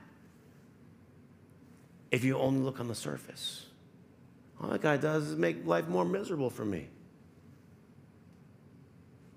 If 2.11 2.23
you 2.23 2.37
only 2.37 2.61
look 2.61 2.79
on 2.79 2.87
the 2.87 2.95
surface, 2.95 3.65
all 4.61 4.69
that 4.69 4.81
guy 4.81 4.95
does 4.95 5.27
is 5.27 5.35
make 5.35 5.65
life 5.65 5.87
more 5.87 6.05
miserable 6.05 6.49
for 6.49 6.63
me. 6.63 6.87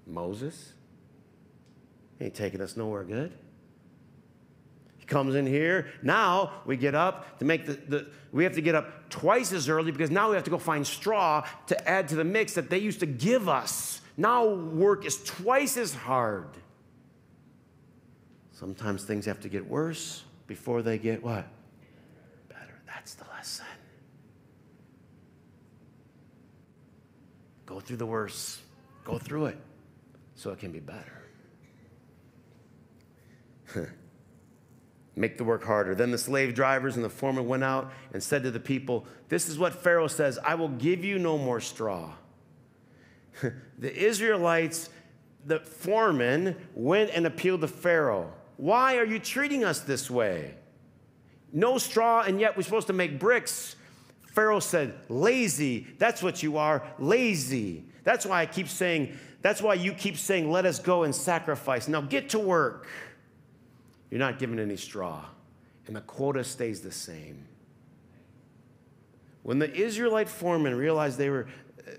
Moses 0.07 0.75
ain't 2.21 2.35
taking 2.35 2.61
us 2.61 2.77
nowhere 2.77 3.03
good. 3.03 3.33
He 5.05 5.09
comes 5.09 5.35
in 5.35 5.47
here. 5.47 5.89
Now 6.03 6.63
we 6.65 6.79
get 6.79 6.95
up 6.95 7.39
to 7.39 7.45
make 7.45 7.67
the, 7.67 7.75
the, 7.75 8.07
we 8.33 8.43
have 8.45 8.55
to 8.55 8.63
get 8.63 8.75
up 8.75 9.11
twice 9.11 9.53
as 9.53 9.69
early 9.69 9.93
because 9.93 10.11
now 10.11 10.31
we 10.31 10.35
have 10.35 10.45
to 10.45 10.51
go 10.51 10.57
find 10.57 10.87
straw 10.87 11.47
to 11.67 11.89
add 11.89 12.09
to 12.09 12.15
the 12.15 12.25
mix 12.25 12.55
that 12.55 12.71
they 12.71 12.79
used 12.79 13.01
to 13.01 13.07
give 13.07 13.47
us. 13.47 14.01
Now 14.17 14.47
work 14.47 15.05
is 15.05 15.23
twice 15.23 15.77
as 15.77 15.93
hard. 15.93 16.49
Sometimes 18.53 19.05
things 19.05 19.27
have 19.27 19.41
to 19.41 19.51
get 19.51 19.69
worse 19.69 20.25
before 20.47 20.81
they 20.81 20.97
get 20.97 21.23
what? 21.23 21.47
Better. 22.49 22.81
That's 22.87 23.13
the 23.13 23.25
lesson. 23.37 23.67
Go 27.67 27.79
through 27.79 27.99
the 27.99 28.07
worst. 28.07 28.61
Go 29.05 29.19
through 29.19 29.47
it 29.47 29.59
so 30.35 30.51
it 30.51 30.59
can 30.61 30.73
be 30.73 30.81
better. 30.81 31.25
make 35.17 35.39
the 35.39 35.45
work 35.45 35.65
harder. 35.65 35.95
Then 35.95 36.11
the 36.11 36.19
slave 36.19 36.55
drivers 36.55 36.97
and 36.97 37.05
the 37.05 37.11
foreman 37.11 37.47
went 37.47 37.65
out 37.65 37.93
and 38.13 38.23
said 38.23 38.43
to 38.43 38.51
the 38.51 38.61
people, 38.61 39.07
This 39.29 39.49
is 39.49 39.59
what 39.59 39.75
Pharaoh 39.75 40.09
says 40.09 40.39
I 40.45 40.55
will 40.55 40.69
give 40.69 41.05
you 41.05 41.19
no 41.19 41.39
more 41.39 41.61
straw. 41.61 42.13
the 43.79 43.95
Israelites, 43.95 44.91
the 45.45 45.61
foreman, 45.61 46.57
went 46.75 47.11
and 47.11 47.27
appealed 47.27 47.61
to 47.63 47.69
Pharaoh. 47.69 48.33
Why 48.57 48.97
are 48.97 49.05
you 49.05 49.19
treating 49.19 49.65
us 49.65 49.81
this 49.81 50.11
way? 50.11 50.55
No 51.53 51.79
straw, 51.79 52.23
and 52.23 52.41
yet 52.41 52.57
we're 52.57 52.63
supposed 52.63 52.89
to 52.89 52.93
make 52.93 53.19
bricks. 53.19 53.77
Pharaoh 54.27 54.61
said, 54.61 54.95
Lazy. 55.09 55.87
That's 55.99 56.23
what 56.23 56.43
you 56.43 56.57
are, 56.57 56.83
lazy. 56.99 57.85
That's 58.03 58.27
why 58.27 58.43
I 58.43 58.47
keep 58.47 58.69
saying, 58.69 59.17
that's 59.43 59.63
why 59.63 59.75
you 59.75 59.93
keep 59.93 60.17
saying, 60.17 60.51
Let 60.51 60.67
us 60.67 60.79
go 60.79 61.05
and 61.05 61.15
sacrifice. 61.15 61.87
Now 61.87 62.01
get 62.01 62.31
to 62.31 62.39
work. 62.39 62.89
You're 64.11 64.21
not 64.21 64.39
given 64.39 64.59
any 64.59 64.77
straw, 64.77 65.25
and 65.87 65.97
the 65.97 66.01
quota 66.03 66.45
stays 66.45 66.81
the 66.81 66.93
same. 66.93 67.47
When 69.43 69.59
the 69.59 69.73
Israelite 69.73 70.29
foremen 70.29 70.75
realized 70.75 71.19
they 71.19 71.31
were, 71.31 71.47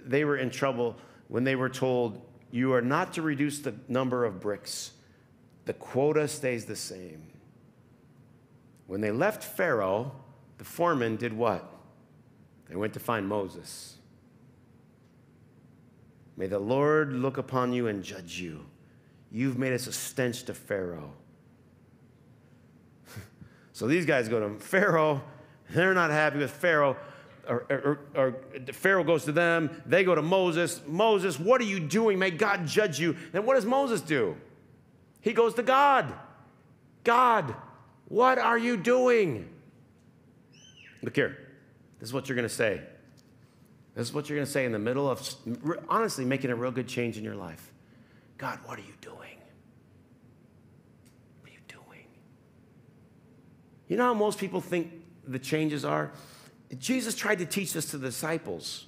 they 0.04 0.26
were 0.26 0.38
in 0.38 0.50
trouble, 0.50 0.96
when 1.28 1.44
they 1.44 1.56
were 1.56 1.70
told, 1.70 2.22
You 2.52 2.74
are 2.74 2.82
not 2.82 3.14
to 3.14 3.22
reduce 3.22 3.60
the 3.60 3.76
number 3.88 4.26
of 4.26 4.40
bricks, 4.40 4.92
the 5.66 5.74
quota 5.74 6.28
stays 6.28 6.66
the 6.66 6.76
same. 6.76 7.24
When 8.88 9.02
they 9.02 9.12
left 9.12 9.44
Pharaoh, 9.44 10.12
the 10.58 10.64
foreman 10.64 11.16
did 11.16 11.34
what? 11.34 11.72
They 12.70 12.76
went 12.76 12.94
to 12.94 13.00
find 13.00 13.28
Moses. 13.28 13.98
May 16.38 16.48
the 16.48 16.60
Lord 16.60 17.14
look 17.14 17.38
upon 17.38 17.74
you 17.74 17.88
and 17.88 18.04
judge 18.04 18.40
you. 18.40 18.66
You've 19.32 19.58
made 19.58 19.74
us 19.74 19.88
a 19.88 19.94
stench 19.94 20.44
to 20.44 20.54
Pharaoh. 20.54 21.14
So 23.76 23.88
these 23.88 24.06
guys 24.06 24.30
go 24.30 24.40
to 24.40 24.58
Pharaoh. 24.58 25.22
They're 25.70 25.94
not 25.94 26.10
happy 26.10 26.38
with 26.38 26.50
Pharaoh. 26.50 26.96
Or, 27.46 27.66
or, 27.70 28.00
or, 28.16 28.36
Pharaoh 28.72 29.04
goes 29.04 29.26
to 29.26 29.34
them. 29.34 29.82
They 29.86 30.06
go 30.06 30.16
to 30.16 30.22
Moses. 30.22 30.82
Moses, 30.88 31.38
what 31.38 31.60
are 31.60 31.66
you 31.66 31.82
doing? 31.82 32.18
May 32.18 32.32
God 32.32 32.66
judge 32.66 33.02
you. 33.02 33.18
Then 33.34 33.46
what 33.46 33.56
does 33.56 33.66
Moses 33.66 34.00
do? 34.00 34.38
He 35.20 35.34
goes 35.34 35.56
to 35.56 35.62
God. 35.62 36.14
God, 37.04 37.54
what 38.08 38.40
are 38.40 38.58
you 38.58 38.78
doing? 38.78 39.50
Look 41.04 41.18
here. 41.18 41.38
This 42.00 42.08
is 42.08 42.14
what 42.14 42.30
you're 42.30 42.38
going 42.38 42.48
to 42.48 42.56
say. 42.56 42.80
This 43.94 44.08
is 44.08 44.14
what 44.14 44.30
you're 44.30 44.38
going 44.38 44.46
to 44.46 44.52
say 44.52 44.64
in 44.64 44.72
the 44.72 44.80
middle 44.80 45.10
of, 45.10 45.22
honestly, 45.90 46.24
making 46.24 46.50
a 46.50 46.56
real 46.56 46.72
good 46.72 46.88
change 46.88 47.18
in 47.18 47.26
your 47.26 47.36
life. 47.36 47.74
God, 48.38 48.58
what 48.64 48.80
are 48.80 48.84
you 48.84 48.94
doing? 49.02 49.35
You 53.88 53.98
know 53.98 54.06
how 54.06 54.14
most 54.14 54.40
people 54.40 54.62
think 54.62 54.92
the 55.28 55.40
changes 55.40 55.86
are? 55.86 56.12
Jesus 56.78 57.16
tried 57.16 57.40
to 57.40 57.46
teach 57.46 57.74
this 57.74 57.92
to 57.92 57.98
the 57.98 58.08
disciples. 58.08 58.88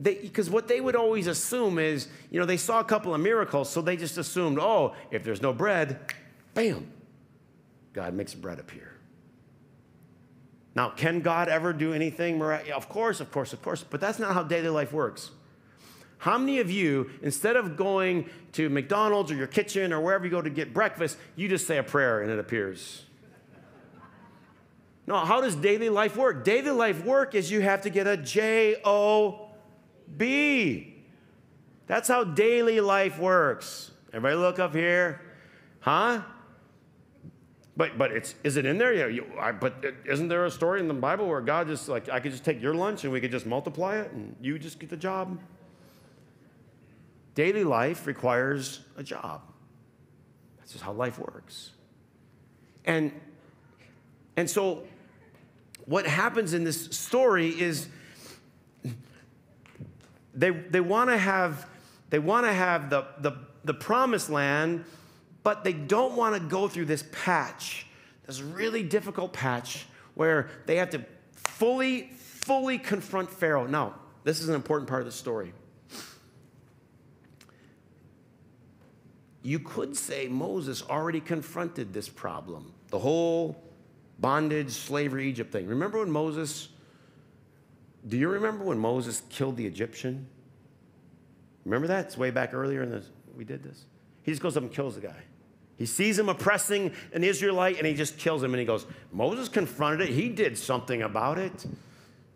Because 0.00 0.48
what 0.48 0.68
they 0.68 0.80
would 0.80 0.96
always 0.96 1.26
assume 1.26 1.78
is, 1.78 2.08
you 2.30 2.40
know, 2.40 2.46
they 2.46 2.56
saw 2.56 2.80
a 2.80 2.84
couple 2.84 3.14
of 3.14 3.20
miracles, 3.20 3.68
so 3.68 3.82
they 3.82 3.96
just 3.96 4.16
assumed, 4.16 4.58
oh, 4.58 4.94
if 5.10 5.24
there's 5.24 5.42
no 5.42 5.52
bread, 5.52 6.00
bam, 6.54 6.90
God 7.92 8.14
makes 8.14 8.34
bread 8.34 8.58
appear. 8.58 8.94
Now, 10.74 10.90
can 10.90 11.20
God 11.20 11.48
ever 11.48 11.72
do 11.72 11.92
anything 11.92 12.40
Of 12.40 12.88
course, 12.88 13.20
of 13.20 13.30
course, 13.30 13.52
of 13.52 13.60
course, 13.60 13.84
but 13.88 14.00
that's 14.00 14.18
not 14.18 14.32
how 14.32 14.44
daily 14.44 14.68
life 14.68 14.92
works. 14.92 15.32
How 16.18 16.38
many 16.38 16.60
of 16.60 16.70
you, 16.70 17.10
instead 17.22 17.56
of 17.56 17.76
going 17.76 18.30
to 18.52 18.68
McDonald's 18.68 19.32
or 19.32 19.34
your 19.34 19.46
kitchen 19.46 19.92
or 19.92 20.00
wherever 20.00 20.24
you 20.24 20.30
go 20.30 20.40
to 20.40 20.50
get 20.50 20.72
breakfast, 20.72 21.16
you 21.34 21.48
just 21.48 21.66
say 21.66 21.78
a 21.78 21.82
prayer 21.82 22.20
and 22.20 22.30
it 22.30 22.38
appears? 22.38 23.04
No, 25.06 25.16
how 25.16 25.40
does 25.40 25.56
daily 25.56 25.88
life 25.88 26.16
work? 26.16 26.44
Daily 26.44 26.70
life 26.70 27.04
work 27.04 27.34
is 27.34 27.50
you 27.50 27.60
have 27.60 27.82
to 27.82 27.90
get 27.90 28.06
a 28.06 28.16
J 28.16 28.76
O 28.84 29.48
B. 30.16 30.96
That's 31.86 32.08
how 32.08 32.22
daily 32.22 32.80
life 32.80 33.18
works. 33.18 33.90
Everybody 34.12 34.36
look 34.36 34.58
up 34.58 34.74
here. 34.74 35.20
Huh? 35.80 36.22
But 37.76 37.98
but 37.98 38.12
it's 38.12 38.34
is 38.44 38.56
it 38.56 38.66
in 38.66 38.78
there? 38.78 38.92
Yeah. 38.92 39.06
You, 39.06 39.26
I, 39.40 39.52
but 39.52 39.84
isn't 40.06 40.28
there 40.28 40.44
a 40.44 40.50
story 40.50 40.80
in 40.80 40.88
the 40.88 40.94
Bible 40.94 41.26
where 41.26 41.40
God 41.40 41.66
just 41.66 41.88
like 41.88 42.08
I 42.08 42.20
could 42.20 42.32
just 42.32 42.44
take 42.44 42.60
your 42.60 42.74
lunch 42.74 43.04
and 43.04 43.12
we 43.12 43.20
could 43.20 43.30
just 43.30 43.46
multiply 43.46 43.96
it 43.96 44.12
and 44.12 44.36
you 44.40 44.58
just 44.58 44.78
get 44.78 44.90
the 44.90 44.96
job? 44.96 45.38
Daily 47.34 47.64
life 47.64 48.06
requires 48.06 48.80
a 48.96 49.02
job. 49.02 49.42
That's 50.58 50.72
just 50.72 50.84
how 50.84 50.92
life 50.92 51.18
works. 51.18 51.70
And 52.84 53.12
and 54.40 54.48
so 54.48 54.84
what 55.84 56.06
happens 56.06 56.54
in 56.54 56.64
this 56.64 56.86
story 56.86 57.48
is 57.48 57.88
they, 60.34 60.48
they 60.48 60.80
want 60.80 61.10
to 61.10 61.18
have 61.18 61.66
they 62.08 62.18
want 62.18 62.46
to 62.46 62.52
have 62.54 62.88
the, 62.88 63.06
the, 63.18 63.32
the 63.64 63.74
promised 63.74 64.30
land, 64.30 64.86
but 65.42 65.62
they 65.62 65.74
don't 65.74 66.16
want 66.16 66.34
to 66.34 66.40
go 66.40 66.68
through 66.68 66.86
this 66.86 67.04
patch, 67.12 67.86
this 68.26 68.40
really 68.40 68.82
difficult 68.82 69.34
patch 69.34 69.86
where 70.14 70.48
they 70.64 70.76
have 70.76 70.88
to 70.90 71.04
fully, 71.34 72.10
fully 72.14 72.78
confront 72.78 73.30
Pharaoh. 73.30 73.66
Now, 73.66 73.94
this 74.24 74.40
is 74.40 74.48
an 74.48 74.54
important 74.54 74.88
part 74.88 75.02
of 75.02 75.06
the 75.06 75.12
story. 75.12 75.52
You 79.42 79.58
could 79.58 79.94
say 79.98 80.28
Moses 80.28 80.82
already 80.82 81.20
confronted 81.20 81.92
this 81.92 82.08
problem. 82.08 82.72
The 82.88 82.98
whole 82.98 83.69
bondage, 84.20 84.70
slavery, 84.70 85.28
Egypt 85.28 85.52
thing. 85.52 85.66
Remember 85.66 85.98
when 85.98 86.10
Moses, 86.10 86.68
do 88.06 88.16
you 88.16 88.28
remember 88.28 88.64
when 88.64 88.78
Moses 88.78 89.22
killed 89.30 89.56
the 89.56 89.66
Egyptian? 89.66 90.26
Remember 91.64 91.86
that? 91.88 92.06
It's 92.06 92.18
way 92.18 92.30
back 92.30 92.54
earlier 92.54 92.82
in 92.82 92.90
the, 92.90 93.02
we 93.36 93.44
did 93.44 93.62
this. 93.62 93.84
He 94.22 94.32
just 94.32 94.42
goes 94.42 94.56
up 94.56 94.62
and 94.62 94.72
kills 94.72 94.94
the 94.94 95.00
guy. 95.00 95.22
He 95.76 95.86
sees 95.86 96.18
him 96.18 96.28
oppressing 96.28 96.92
an 97.14 97.24
Israelite 97.24 97.78
and 97.78 97.86
he 97.86 97.94
just 97.94 98.18
kills 98.18 98.42
him 98.42 98.52
and 98.52 98.60
he 98.60 98.66
goes, 98.66 98.84
Moses 99.12 99.48
confronted 99.48 100.10
it. 100.10 100.12
He 100.12 100.28
did 100.28 100.58
something 100.58 101.02
about 101.02 101.38
it. 101.38 101.64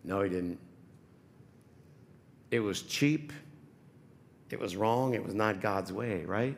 No, 0.03 0.21
he 0.21 0.29
didn't. 0.29 0.57
It 2.49 2.59
was 2.59 2.81
cheap. 2.81 3.31
It 4.49 4.59
was 4.59 4.75
wrong. 4.75 5.13
It 5.13 5.23
was 5.23 5.35
not 5.35 5.61
God's 5.61 5.93
way, 5.93 6.25
right? 6.25 6.57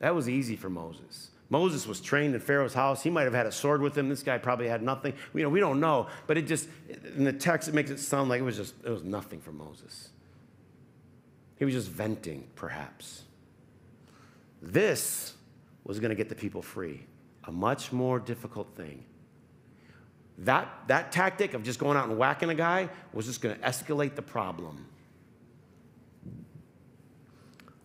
That 0.00 0.14
was 0.14 0.28
easy 0.28 0.56
for 0.56 0.68
Moses. 0.68 1.30
Moses 1.50 1.86
was 1.86 2.00
trained 2.00 2.34
in 2.34 2.40
Pharaoh's 2.40 2.74
house. 2.74 3.02
He 3.02 3.10
might 3.10 3.24
have 3.24 3.34
had 3.34 3.46
a 3.46 3.52
sword 3.52 3.82
with 3.82 3.98
him. 3.98 4.08
This 4.08 4.22
guy 4.22 4.38
probably 4.38 4.68
had 4.68 4.82
nothing. 4.82 5.14
You 5.34 5.42
know, 5.42 5.48
we 5.48 5.60
don't 5.60 5.80
know, 5.80 6.06
but 6.28 6.38
it 6.38 6.46
just 6.46 6.68
in 7.16 7.24
the 7.24 7.32
text 7.32 7.68
it 7.68 7.74
makes 7.74 7.90
it 7.90 7.98
sound 7.98 8.30
like 8.30 8.40
it 8.40 8.44
was 8.44 8.56
just 8.56 8.74
it 8.84 8.90
was 8.90 9.02
nothing 9.02 9.40
for 9.40 9.52
Moses. 9.52 10.10
He 11.56 11.64
was 11.64 11.74
just 11.74 11.88
venting, 11.88 12.46
perhaps. 12.54 13.24
This 14.62 15.34
was 15.84 15.98
going 15.98 16.10
to 16.10 16.14
get 16.14 16.28
the 16.28 16.34
people 16.34 16.62
free, 16.62 17.04
a 17.44 17.52
much 17.52 17.92
more 17.92 18.18
difficult 18.18 18.74
thing. 18.76 19.04
That, 20.38 20.68
that 20.86 21.12
tactic 21.12 21.52
of 21.52 21.62
just 21.62 21.78
going 21.78 21.98
out 21.98 22.08
and 22.08 22.16
whacking 22.16 22.48
a 22.48 22.54
guy 22.54 22.88
was 23.12 23.26
just 23.26 23.42
going 23.42 23.58
to 23.58 23.60
escalate 23.62 24.14
the 24.14 24.22
problem. 24.22 24.86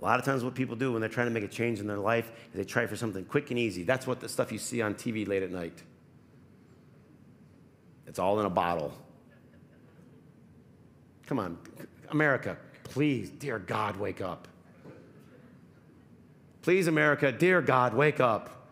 A 0.05 0.07
lot 0.07 0.19
of 0.19 0.25
times, 0.25 0.43
what 0.43 0.53
people 0.53 0.75
do 0.75 0.91
when 0.91 1.01
they're 1.01 1.09
trying 1.09 1.25
to 1.25 1.33
make 1.33 1.43
a 1.43 1.47
change 1.47 1.79
in 1.79 1.87
their 1.87 1.97
life 1.97 2.31
is 2.51 2.57
they 2.57 2.63
try 2.63 2.85
for 2.85 2.95
something 2.95 3.25
quick 3.25 3.49
and 3.49 3.57
easy. 3.57 3.81
That's 3.81 4.05
what 4.05 4.19
the 4.19 4.29
stuff 4.29 4.51
you 4.51 4.59
see 4.59 4.79
on 4.79 4.93
TV 4.93 5.27
late 5.27 5.41
at 5.41 5.49
night. 5.49 5.81
It's 8.05 8.19
all 8.19 8.39
in 8.39 8.45
a 8.45 8.49
bottle. 8.51 8.93
Come 11.25 11.39
on, 11.39 11.57
America, 12.09 12.55
please, 12.83 13.31
dear 13.31 13.57
God, 13.57 13.97
wake 13.97 14.21
up. 14.21 14.47
Please, 16.61 16.85
America, 16.85 17.31
dear 17.31 17.59
God, 17.59 17.95
wake 17.95 18.19
up. 18.19 18.69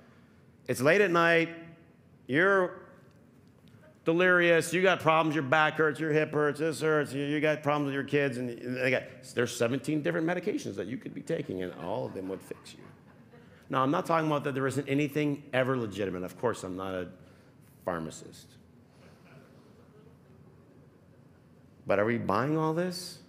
It's 0.67 0.81
late 0.81 1.01
at 1.01 1.09
night. 1.09 1.49
You're 2.27 2.82
delirious. 4.05 4.73
You 4.73 4.81
got 4.81 4.99
problems. 4.99 5.35
Your 5.35 5.43
back 5.43 5.75
hurts. 5.75 5.99
Your 5.99 6.11
hip 6.11 6.31
hurts. 6.31 6.59
This 6.59 6.81
hurts. 6.81 7.13
You, 7.13 7.39
got 7.39 7.63
problems 7.63 7.87
with 7.87 7.93
your 7.95 8.03
kids. 8.03 8.37
And 8.37 8.77
they 8.77 8.91
got, 8.91 9.03
there's 9.35 9.55
17 9.55 10.01
different 10.01 10.27
medications 10.27 10.75
that 10.75 10.87
you 10.87 10.97
could 10.97 11.13
be 11.13 11.21
taking, 11.21 11.63
and 11.63 11.73
all 11.81 12.05
of 12.05 12.13
them 12.13 12.27
would 12.29 12.41
fix 12.41 12.73
you. 12.73 12.79
Now, 13.69 13.81
I'm 13.81 13.91
not 13.91 14.05
talking 14.05 14.27
about 14.27 14.43
that 14.43 14.53
there 14.53 14.67
isn't 14.67 14.87
anything 14.87 15.43
ever 15.53 15.77
legitimate. 15.77 16.23
Of 16.23 16.39
course, 16.39 16.63
I'm 16.63 16.75
not 16.75 16.93
a 16.93 17.07
pharmacist. 17.85 18.47
But 21.85 21.99
are 21.99 22.05
we 22.05 22.17
buying 22.17 22.57
all 22.57 22.73
this? 22.73 23.19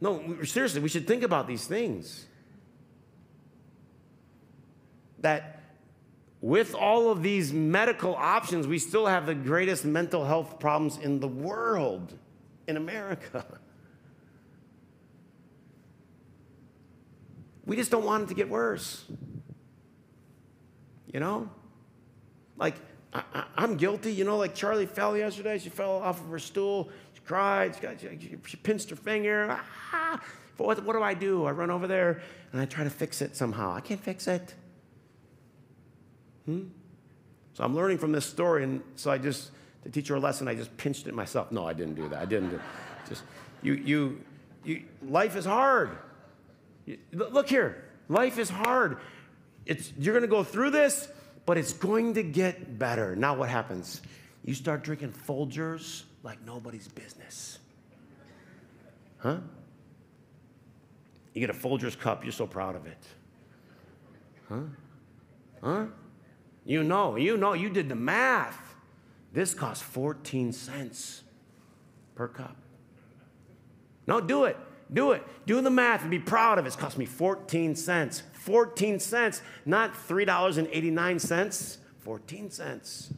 No, 0.00 0.42
seriously, 0.44 0.80
we 0.80 0.88
should 0.88 1.06
think 1.06 1.22
about 1.22 1.46
these 1.46 1.66
things. 1.66 2.26
That 5.20 5.57
with 6.40 6.74
all 6.74 7.10
of 7.10 7.22
these 7.22 7.52
medical 7.52 8.14
options, 8.14 8.66
we 8.66 8.78
still 8.78 9.06
have 9.06 9.26
the 9.26 9.34
greatest 9.34 9.84
mental 9.84 10.24
health 10.24 10.60
problems 10.60 10.96
in 10.98 11.20
the 11.20 11.28
world, 11.28 12.14
in 12.66 12.76
America. 12.76 13.44
We 17.68 17.76
just 17.76 17.90
don't 17.90 18.06
want 18.06 18.24
it 18.24 18.28
to 18.28 18.34
get 18.34 18.48
worse. 18.48 19.04
You 21.12 21.20
know? 21.20 21.50
Like, 22.56 22.76
I, 23.12 23.44
am 23.58 23.76
guilty, 23.76 24.10
you 24.10 24.24
know, 24.24 24.38
like 24.38 24.54
Charlie 24.54 24.86
fell 24.86 25.14
yesterday. 25.14 25.58
She 25.58 25.68
fell 25.68 25.98
off 25.98 26.18
of 26.18 26.30
her 26.30 26.38
stool. 26.38 26.88
She 27.12 27.20
cried. 27.20 27.74
She, 27.74 27.82
got, 27.82 28.00
she, 28.00 28.38
she 28.46 28.56
pinched 28.56 28.88
her 28.88 28.96
finger. 28.96 29.60
Ah, 29.92 30.18
what, 30.56 30.82
what 30.82 30.94
do 30.94 31.02
I 31.02 31.12
do? 31.12 31.44
I 31.44 31.50
run 31.50 31.70
over 31.70 31.86
there 31.86 32.22
and 32.52 32.60
I 32.60 32.64
try 32.64 32.84
to 32.84 32.90
fix 32.90 33.20
it 33.20 33.36
somehow. 33.36 33.74
I 33.74 33.80
can't 33.80 34.02
fix 34.02 34.26
it. 34.26 34.54
Hmm? 36.48 36.62
So 37.52 37.62
I'm 37.62 37.76
learning 37.76 37.98
from 37.98 38.10
this 38.10 38.24
story, 38.24 38.64
and 38.64 38.82
so 38.96 39.10
I 39.10 39.18
just, 39.18 39.50
to 39.84 39.90
teach 39.90 40.08
her 40.08 40.14
a 40.14 40.18
lesson, 40.18 40.48
I 40.48 40.54
just 40.54 40.74
pinched 40.78 41.06
it 41.06 41.12
myself. 41.12 41.52
No, 41.52 41.66
I 41.66 41.74
didn't 41.74 41.94
do 41.94 42.08
that. 42.08 42.22
I 42.22 42.24
didn't 42.24 42.48
do 42.48 42.60
Just, 43.06 43.22
you, 43.62 43.74
you, 43.74 44.24
you, 44.64 44.84
life 45.06 45.36
is 45.36 45.44
hard. 45.44 45.90
You, 46.86 46.96
look 47.12 47.50
here, 47.50 47.84
life 48.08 48.38
is 48.38 48.48
hard. 48.48 48.96
It's, 49.66 49.92
you're 49.98 50.14
going 50.14 50.22
to 50.22 50.28
go 50.28 50.42
through 50.42 50.70
this, 50.70 51.08
but 51.44 51.58
it's 51.58 51.74
going 51.74 52.14
to 52.14 52.22
get 52.22 52.78
better. 52.78 53.14
Now, 53.14 53.34
what 53.34 53.50
happens? 53.50 54.00
You 54.42 54.54
start 54.54 54.82
drinking 54.82 55.12
Folgers 55.12 56.04
like 56.22 56.38
nobody's 56.46 56.88
business. 56.88 57.58
Huh? 59.18 59.36
You 61.34 61.46
get 61.46 61.50
a 61.50 61.58
Folgers 61.58 61.98
cup, 61.98 62.24
you're 62.24 62.32
so 62.32 62.46
proud 62.46 62.74
of 62.74 62.86
it. 62.86 63.02
Huh? 64.48 64.60
Huh? 65.62 65.86
You 66.68 66.84
know, 66.84 67.16
you 67.16 67.38
know, 67.38 67.54
you 67.54 67.70
did 67.70 67.88
the 67.88 67.94
math. 67.94 68.74
This 69.32 69.54
costs 69.54 69.82
14 69.82 70.52
cents 70.52 71.22
per 72.14 72.28
cup. 72.28 72.58
No, 74.06 74.20
do 74.20 74.44
it. 74.44 74.58
Do 74.92 75.12
it. 75.12 75.26
Do 75.46 75.62
the 75.62 75.70
math 75.70 76.02
and 76.02 76.10
be 76.10 76.18
proud 76.18 76.58
of 76.58 76.66
it. 76.66 76.68
It's 76.68 76.76
cost 76.76 76.98
me 76.98 77.06
14 77.06 77.74
cents. 77.74 78.22
14 78.34 79.00
cents, 79.00 79.40
not 79.64 79.94
$3.89. 79.94 81.78
14 82.00 82.50
cents. 82.50 83.14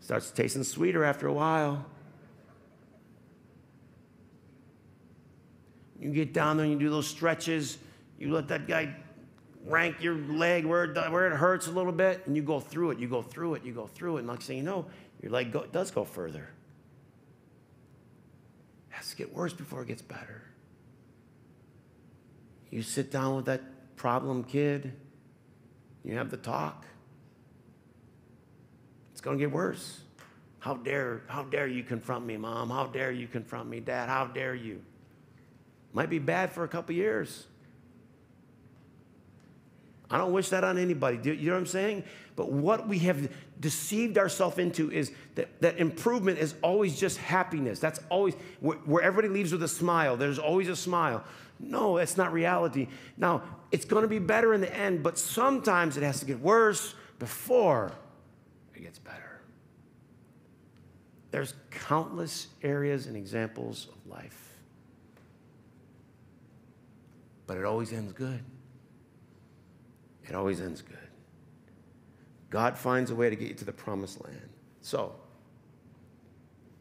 Starts 0.00 0.30
tasting 0.30 0.64
sweeter 0.64 1.04
after 1.04 1.26
a 1.26 1.34
while. 1.34 1.84
You 6.00 6.12
get 6.12 6.32
down 6.32 6.56
there 6.56 6.64
and 6.64 6.72
you 6.72 6.78
do 6.78 6.88
those 6.88 7.08
stretches. 7.08 7.76
You 8.18 8.32
let 8.32 8.48
that 8.48 8.66
guy 8.66 8.96
rank 9.64 9.96
your 10.00 10.14
leg 10.14 10.64
where 10.64 10.84
it, 10.84 10.96
where 11.10 11.26
it 11.26 11.36
hurts 11.36 11.66
a 11.66 11.70
little 11.70 11.92
bit, 11.92 12.26
and 12.26 12.36
you 12.36 12.42
go 12.42 12.60
through 12.60 12.90
it, 12.92 12.98
you 12.98 13.08
go 13.08 13.22
through 13.22 13.54
it, 13.54 13.64
you 13.64 13.72
go 13.72 13.86
through 13.86 14.16
it. 14.16 14.20
And 14.20 14.28
like 14.28 14.42
saying, 14.42 14.58
you 14.58 14.64
know, 14.64 14.86
your 15.20 15.30
leg 15.32 15.52
go, 15.52 15.64
does 15.66 15.90
go 15.90 16.04
further. 16.04 16.48
It 18.90 18.94
has 18.94 19.10
to 19.10 19.16
get 19.16 19.34
worse 19.34 19.52
before 19.52 19.82
it 19.82 19.88
gets 19.88 20.02
better. 20.02 20.42
You 22.70 22.82
sit 22.82 23.10
down 23.10 23.36
with 23.36 23.44
that 23.46 23.96
problem 23.96 24.44
kid, 24.44 24.92
you 26.04 26.16
have 26.16 26.30
the 26.30 26.36
talk. 26.36 26.86
It's 29.12 29.20
going 29.20 29.38
to 29.38 29.44
get 29.44 29.52
worse. 29.52 30.00
How 30.58 30.74
dare, 30.74 31.22
how 31.26 31.42
dare 31.42 31.66
you 31.66 31.82
confront 31.82 32.24
me, 32.24 32.36
mom? 32.36 32.70
How 32.70 32.86
dare 32.86 33.12
you 33.12 33.26
confront 33.26 33.68
me, 33.68 33.80
dad? 33.80 34.08
How 34.08 34.26
dare 34.26 34.54
you? 34.54 34.80
Might 35.92 36.08
be 36.08 36.18
bad 36.18 36.52
for 36.52 36.64
a 36.64 36.68
couple 36.68 36.94
years. 36.94 37.46
I 40.12 40.18
don't 40.18 40.32
wish 40.32 40.50
that 40.50 40.62
on 40.62 40.76
anybody. 40.76 41.16
Do 41.16 41.32
you 41.32 41.46
know 41.46 41.54
what 41.54 41.60
I'm 41.60 41.66
saying? 41.66 42.04
But 42.36 42.52
what 42.52 42.86
we 42.86 42.98
have 43.00 43.30
deceived 43.60 44.18
ourselves 44.18 44.58
into 44.58 44.92
is 44.92 45.10
that, 45.36 45.48
that 45.62 45.78
improvement 45.78 46.38
is 46.38 46.54
always 46.62 47.00
just 47.00 47.16
happiness. 47.16 47.78
That's 47.78 47.98
always 48.10 48.34
where, 48.60 48.76
where 48.78 49.02
everybody 49.02 49.32
leaves 49.32 49.52
with 49.52 49.62
a 49.62 49.68
smile. 49.68 50.18
There's 50.18 50.38
always 50.38 50.68
a 50.68 50.76
smile. 50.76 51.24
No, 51.58 51.96
that's 51.96 52.18
not 52.18 52.30
reality. 52.30 52.88
Now, 53.16 53.42
it's 53.70 53.86
going 53.86 54.02
to 54.02 54.08
be 54.08 54.18
better 54.18 54.52
in 54.52 54.60
the 54.60 54.76
end, 54.76 55.02
but 55.02 55.16
sometimes 55.16 55.96
it 55.96 56.02
has 56.02 56.20
to 56.20 56.26
get 56.26 56.40
worse 56.40 56.94
before 57.18 57.92
it 58.74 58.82
gets 58.82 58.98
better. 58.98 59.40
There's 61.30 61.54
countless 61.70 62.48
areas 62.62 63.06
and 63.06 63.16
examples 63.16 63.88
of 63.90 64.10
life, 64.10 64.58
but 67.46 67.56
it 67.56 67.64
always 67.64 67.94
ends 67.94 68.12
good. 68.12 68.42
It 70.32 70.34
always 70.34 70.62
ends 70.62 70.80
good. 70.80 70.96
God 72.48 72.78
finds 72.78 73.10
a 73.10 73.14
way 73.14 73.28
to 73.28 73.36
get 73.36 73.48
you 73.48 73.54
to 73.54 73.66
the 73.66 73.72
promised 73.72 74.24
land. 74.24 74.48
So, 74.80 75.14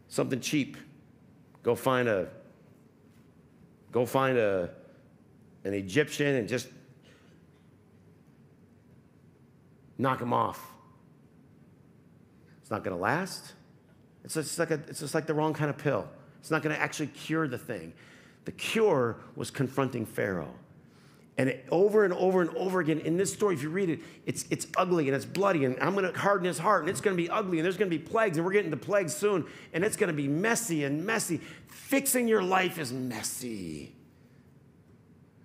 something 0.08 0.40
cheap. 0.40 0.78
Go 1.62 1.76
find 1.76 2.08
a 2.08 2.30
go 3.92 4.06
find 4.06 4.38
a 4.38 4.70
an 5.66 5.74
Egyptian 5.74 6.36
and 6.36 6.48
just 6.48 6.70
knock 9.98 10.22
him 10.22 10.32
off. 10.32 10.72
It's 12.62 12.72
not 12.72 12.86
going 12.86 12.96
to 12.96 13.02
last. 13.02 13.52
It's 14.24 14.36
just, 14.36 14.60
like 14.60 14.72
a, 14.72 14.76
it's 14.88 15.02
just 15.02 15.14
like 15.14 15.26
the 15.26 15.34
wrong 15.34 15.54
kind 15.54 15.70
of 15.70 15.78
pill. 15.78 16.08
It's 16.40 16.52
not 16.52 16.64
going 16.64 16.74
to 16.74 16.82
actually 16.82 17.08
cure 17.08 17.50
the 17.50 17.58
thing. 17.58 17.92
The 18.46 18.54
cure 18.54 19.18
was 19.36 19.52
confronting 19.52 20.06
Pharaoh. 20.06 20.56
And 21.42 21.56
over 21.72 22.06
and 22.06 22.14
over 22.14 22.42
and 22.42 22.52
over 22.52 22.82
again 22.82 23.00
in 23.00 23.18
this 23.18 23.34
story, 23.34 23.56
if 23.56 23.64
you 23.64 23.72
read 23.72 23.90
it, 23.90 24.00
it's, 24.28 24.46
it's 24.52 24.68
ugly 24.78 25.08
and 25.08 25.16
it's 25.16 25.26
bloody, 25.26 25.66
and 25.66 25.76
I'm 25.82 25.96
going 25.96 26.06
to 26.06 26.20
harden 26.20 26.46
his 26.46 26.60
heart, 26.60 26.82
and 26.82 26.90
it's 26.92 27.02
going 27.02 27.18
to 27.18 27.22
be 27.22 27.32
ugly, 27.32 27.58
and 27.58 27.66
there's 27.66 27.78
going 27.78 27.90
to 27.90 27.98
be 27.98 28.04
plagues, 28.04 28.38
and 28.38 28.46
we're 28.46 28.52
getting 28.52 28.70
to 28.70 28.78
plagues 28.78 29.16
soon, 29.16 29.48
and 29.74 29.84
it's 29.84 29.98
going 29.98 30.10
to 30.10 30.14
be 30.14 30.28
messy 30.28 30.84
and 30.84 31.04
messy. 31.04 31.38
Fixing 31.66 32.28
your 32.28 32.44
life 32.44 32.78
is 32.78 32.94
messy. 32.94 33.92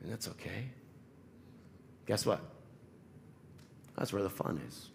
And 0.03 0.13
that's 0.13 0.29
okay. 0.29 0.67
Guess 2.05 2.27
what? 2.27 2.41
That's 3.97 4.13
where 4.13 4.23
the 4.23 4.29
fun 4.29 4.61
is. 4.69 4.91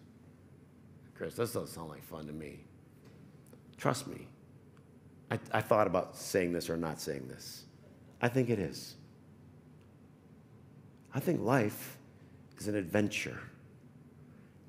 Chris, 1.16 1.34
this 1.34 1.52
doesn't 1.52 1.74
sound 1.74 1.88
like 1.88 2.04
fun 2.04 2.28
to 2.28 2.32
me. 2.32 2.60
Trust 3.76 4.06
me. 4.06 4.28
I, 5.32 5.40
I 5.50 5.62
thought 5.62 5.88
about 5.88 6.16
saying 6.16 6.52
this 6.52 6.70
or 6.70 6.76
not 6.76 7.00
saying 7.00 7.26
this. 7.26 7.64
I 8.20 8.28
think 8.28 8.50
it 8.50 8.60
is. 8.60 8.94
I 11.14 11.20
think 11.20 11.40
life 11.40 11.98
is 12.58 12.68
an 12.68 12.74
adventure. 12.74 13.38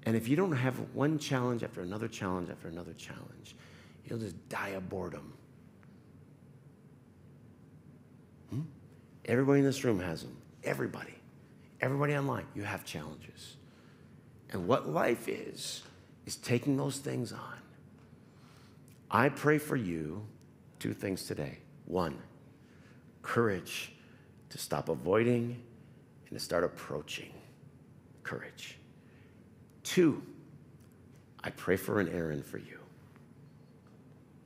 And 0.05 0.15
if 0.15 0.27
you 0.27 0.35
don't 0.35 0.51
have 0.51 0.75
one 0.93 1.17
challenge 1.17 1.63
after 1.63 1.81
another 1.81 2.07
challenge 2.07 2.49
after 2.49 2.67
another 2.67 2.93
challenge, 2.93 3.55
you'll 4.05 4.19
just 4.19 4.49
die 4.49 4.69
of 4.69 4.89
boredom. 4.89 5.33
Hmm? 8.49 8.61
Everybody 9.25 9.59
in 9.59 9.65
this 9.65 9.83
room 9.83 9.99
has 9.99 10.23
them. 10.23 10.35
Everybody. 10.63 11.13
Everybody 11.79 12.15
online, 12.15 12.45
you 12.53 12.63
have 12.63 12.85
challenges. 12.85 13.57
And 14.51 14.67
what 14.67 14.89
life 14.89 15.27
is, 15.27 15.83
is 16.25 16.35
taking 16.35 16.77
those 16.77 16.97
things 16.97 17.31
on. 17.31 17.57
I 19.09 19.29
pray 19.29 19.57
for 19.57 19.75
you 19.75 20.25
two 20.79 20.93
things 20.93 21.25
today. 21.25 21.59
One, 21.85 22.17
courage 23.21 23.93
to 24.49 24.57
stop 24.57 24.89
avoiding 24.89 25.61
and 26.33 26.39
to 26.39 26.43
start 26.43 26.63
approaching. 26.63 27.31
Courage. 28.23 28.79
Two, 29.83 30.23
I 31.43 31.51
pray 31.51 31.75
for 31.75 31.99
an 31.99 32.09
Aaron 32.09 32.41
for 32.41 32.57
you. 32.57 32.79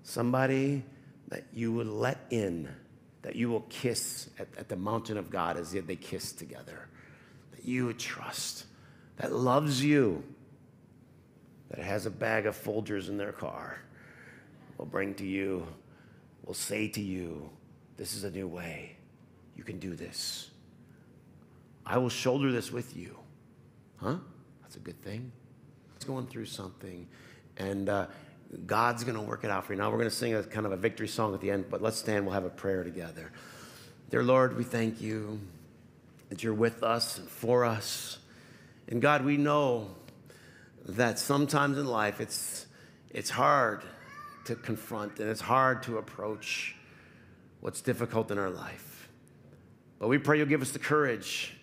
Somebody 0.03 0.83
that 1.29 1.45
you 1.53 1.71
would 1.71 1.87
let 1.87 2.25
in, 2.29 2.67
that 3.21 3.37
you 3.37 3.49
will 3.49 3.65
kiss 3.69 4.29
at, 4.37 4.49
at 4.57 4.67
the 4.67 4.75
mountain 4.75 5.17
of 5.17 5.29
God 5.29 5.55
as 5.55 5.71
they 5.71 5.95
kiss 5.95 6.33
together, 6.33 6.89
that 7.51 7.63
you 7.63 7.85
would 7.85 7.99
trust, 7.99 8.65
that 9.15 9.31
loves 9.31 9.81
you, 9.81 10.21
that 11.69 11.79
has 11.79 12.05
a 12.05 12.11
bag 12.11 12.47
of 12.47 12.61
Folgers 12.61 13.07
in 13.07 13.15
their 13.15 13.31
car, 13.31 13.79
will 14.77 14.85
bring 14.85 15.13
to 15.13 15.25
you, 15.25 15.65
will 16.43 16.53
say 16.53 16.89
to 16.89 17.01
you, 17.01 17.49
This 17.95 18.13
is 18.13 18.25
a 18.25 18.29
new 18.29 18.49
way. 18.49 18.97
You 19.55 19.63
can 19.63 19.79
do 19.79 19.95
this. 19.95 20.49
I 21.89 21.97
will 21.99 22.09
shoulder 22.09 22.51
this 22.51 22.71
with 22.71 22.97
you. 22.97 23.17
Huh? 23.97 24.17
That's 24.61 24.75
a 24.75 24.79
good 24.79 25.01
thing. 25.01 25.31
It's 25.95 26.03
going 26.03 26.27
through 26.27 26.45
something. 26.45 27.07
And 27.55 27.87
uh, 27.87 28.07
God's 28.65 29.05
going 29.05 29.15
to 29.15 29.21
work 29.21 29.45
it 29.45 29.49
out 29.49 29.65
for 29.65 29.73
you. 29.73 29.79
Now 29.79 29.89
we're 29.89 29.97
going 29.97 30.09
to 30.09 30.15
sing 30.15 30.35
a 30.35 30.43
kind 30.43 30.65
of 30.65 30.73
a 30.73 30.77
victory 30.77 31.07
song 31.07 31.33
at 31.33 31.39
the 31.39 31.49
end, 31.49 31.65
but 31.69 31.81
let's 31.81 31.97
stand. 31.97 32.25
We'll 32.25 32.33
have 32.33 32.43
a 32.43 32.49
prayer 32.49 32.83
together. 32.83 33.31
Dear 34.09 34.23
Lord, 34.23 34.57
we 34.57 34.65
thank 34.65 34.99
you 34.99 35.39
that 36.27 36.43
you're 36.43 36.53
with 36.53 36.83
us 36.83 37.17
and 37.17 37.29
for 37.29 37.63
us. 37.63 38.17
And 38.89 39.01
God, 39.01 39.23
we 39.23 39.37
know 39.37 39.87
that 40.85 41.19
sometimes 41.19 41.77
in 41.77 41.85
life 41.85 42.19
it's, 42.19 42.65
it's 43.09 43.29
hard 43.29 43.81
to 44.45 44.55
confront 44.55 45.19
and 45.19 45.29
it's 45.29 45.41
hard 45.41 45.83
to 45.83 45.97
approach 45.97 46.75
what's 47.61 47.81
difficult 47.81 48.29
in 48.29 48.37
our 48.37 48.49
life. 48.49 49.09
But 49.99 50.09
we 50.09 50.17
pray 50.17 50.37
you'll 50.37 50.47
give 50.47 50.61
us 50.61 50.71
the 50.71 50.79
courage 50.79 51.56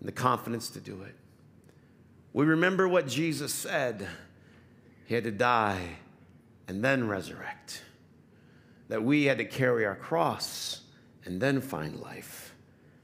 and 0.00 0.08
the 0.08 0.12
confidence 0.12 0.70
to 0.70 0.80
do 0.80 1.02
it. 1.02 1.14
We 2.32 2.46
remember 2.46 2.86
what 2.88 3.08
Jesus 3.08 3.52
said. 3.52 4.06
He 5.06 5.14
had 5.14 5.24
to 5.24 5.30
die 5.30 5.96
and 6.68 6.84
then 6.84 7.08
resurrect. 7.08 7.82
That 8.88 9.02
we 9.02 9.24
had 9.24 9.38
to 9.38 9.44
carry 9.44 9.84
our 9.84 9.96
cross 9.96 10.82
and 11.24 11.40
then 11.40 11.60
find 11.60 12.00
life. 12.00 12.54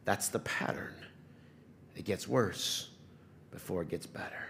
That's 0.04 0.28
the 0.28 0.38
pattern. 0.38 0.94
It 1.96 2.04
gets 2.04 2.28
worse 2.28 2.90
before 3.50 3.82
it 3.82 3.88
gets 3.88 4.06
better. 4.06 4.46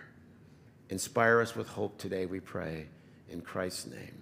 Inspire 0.90 1.40
us 1.40 1.57
with 1.57 1.68
hope 1.68 1.98
today, 1.98 2.26
we 2.26 2.40
pray. 2.40 2.87
In 3.30 3.40
Christ's 3.40 3.87
name, 3.87 4.16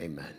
amen. 0.00 0.34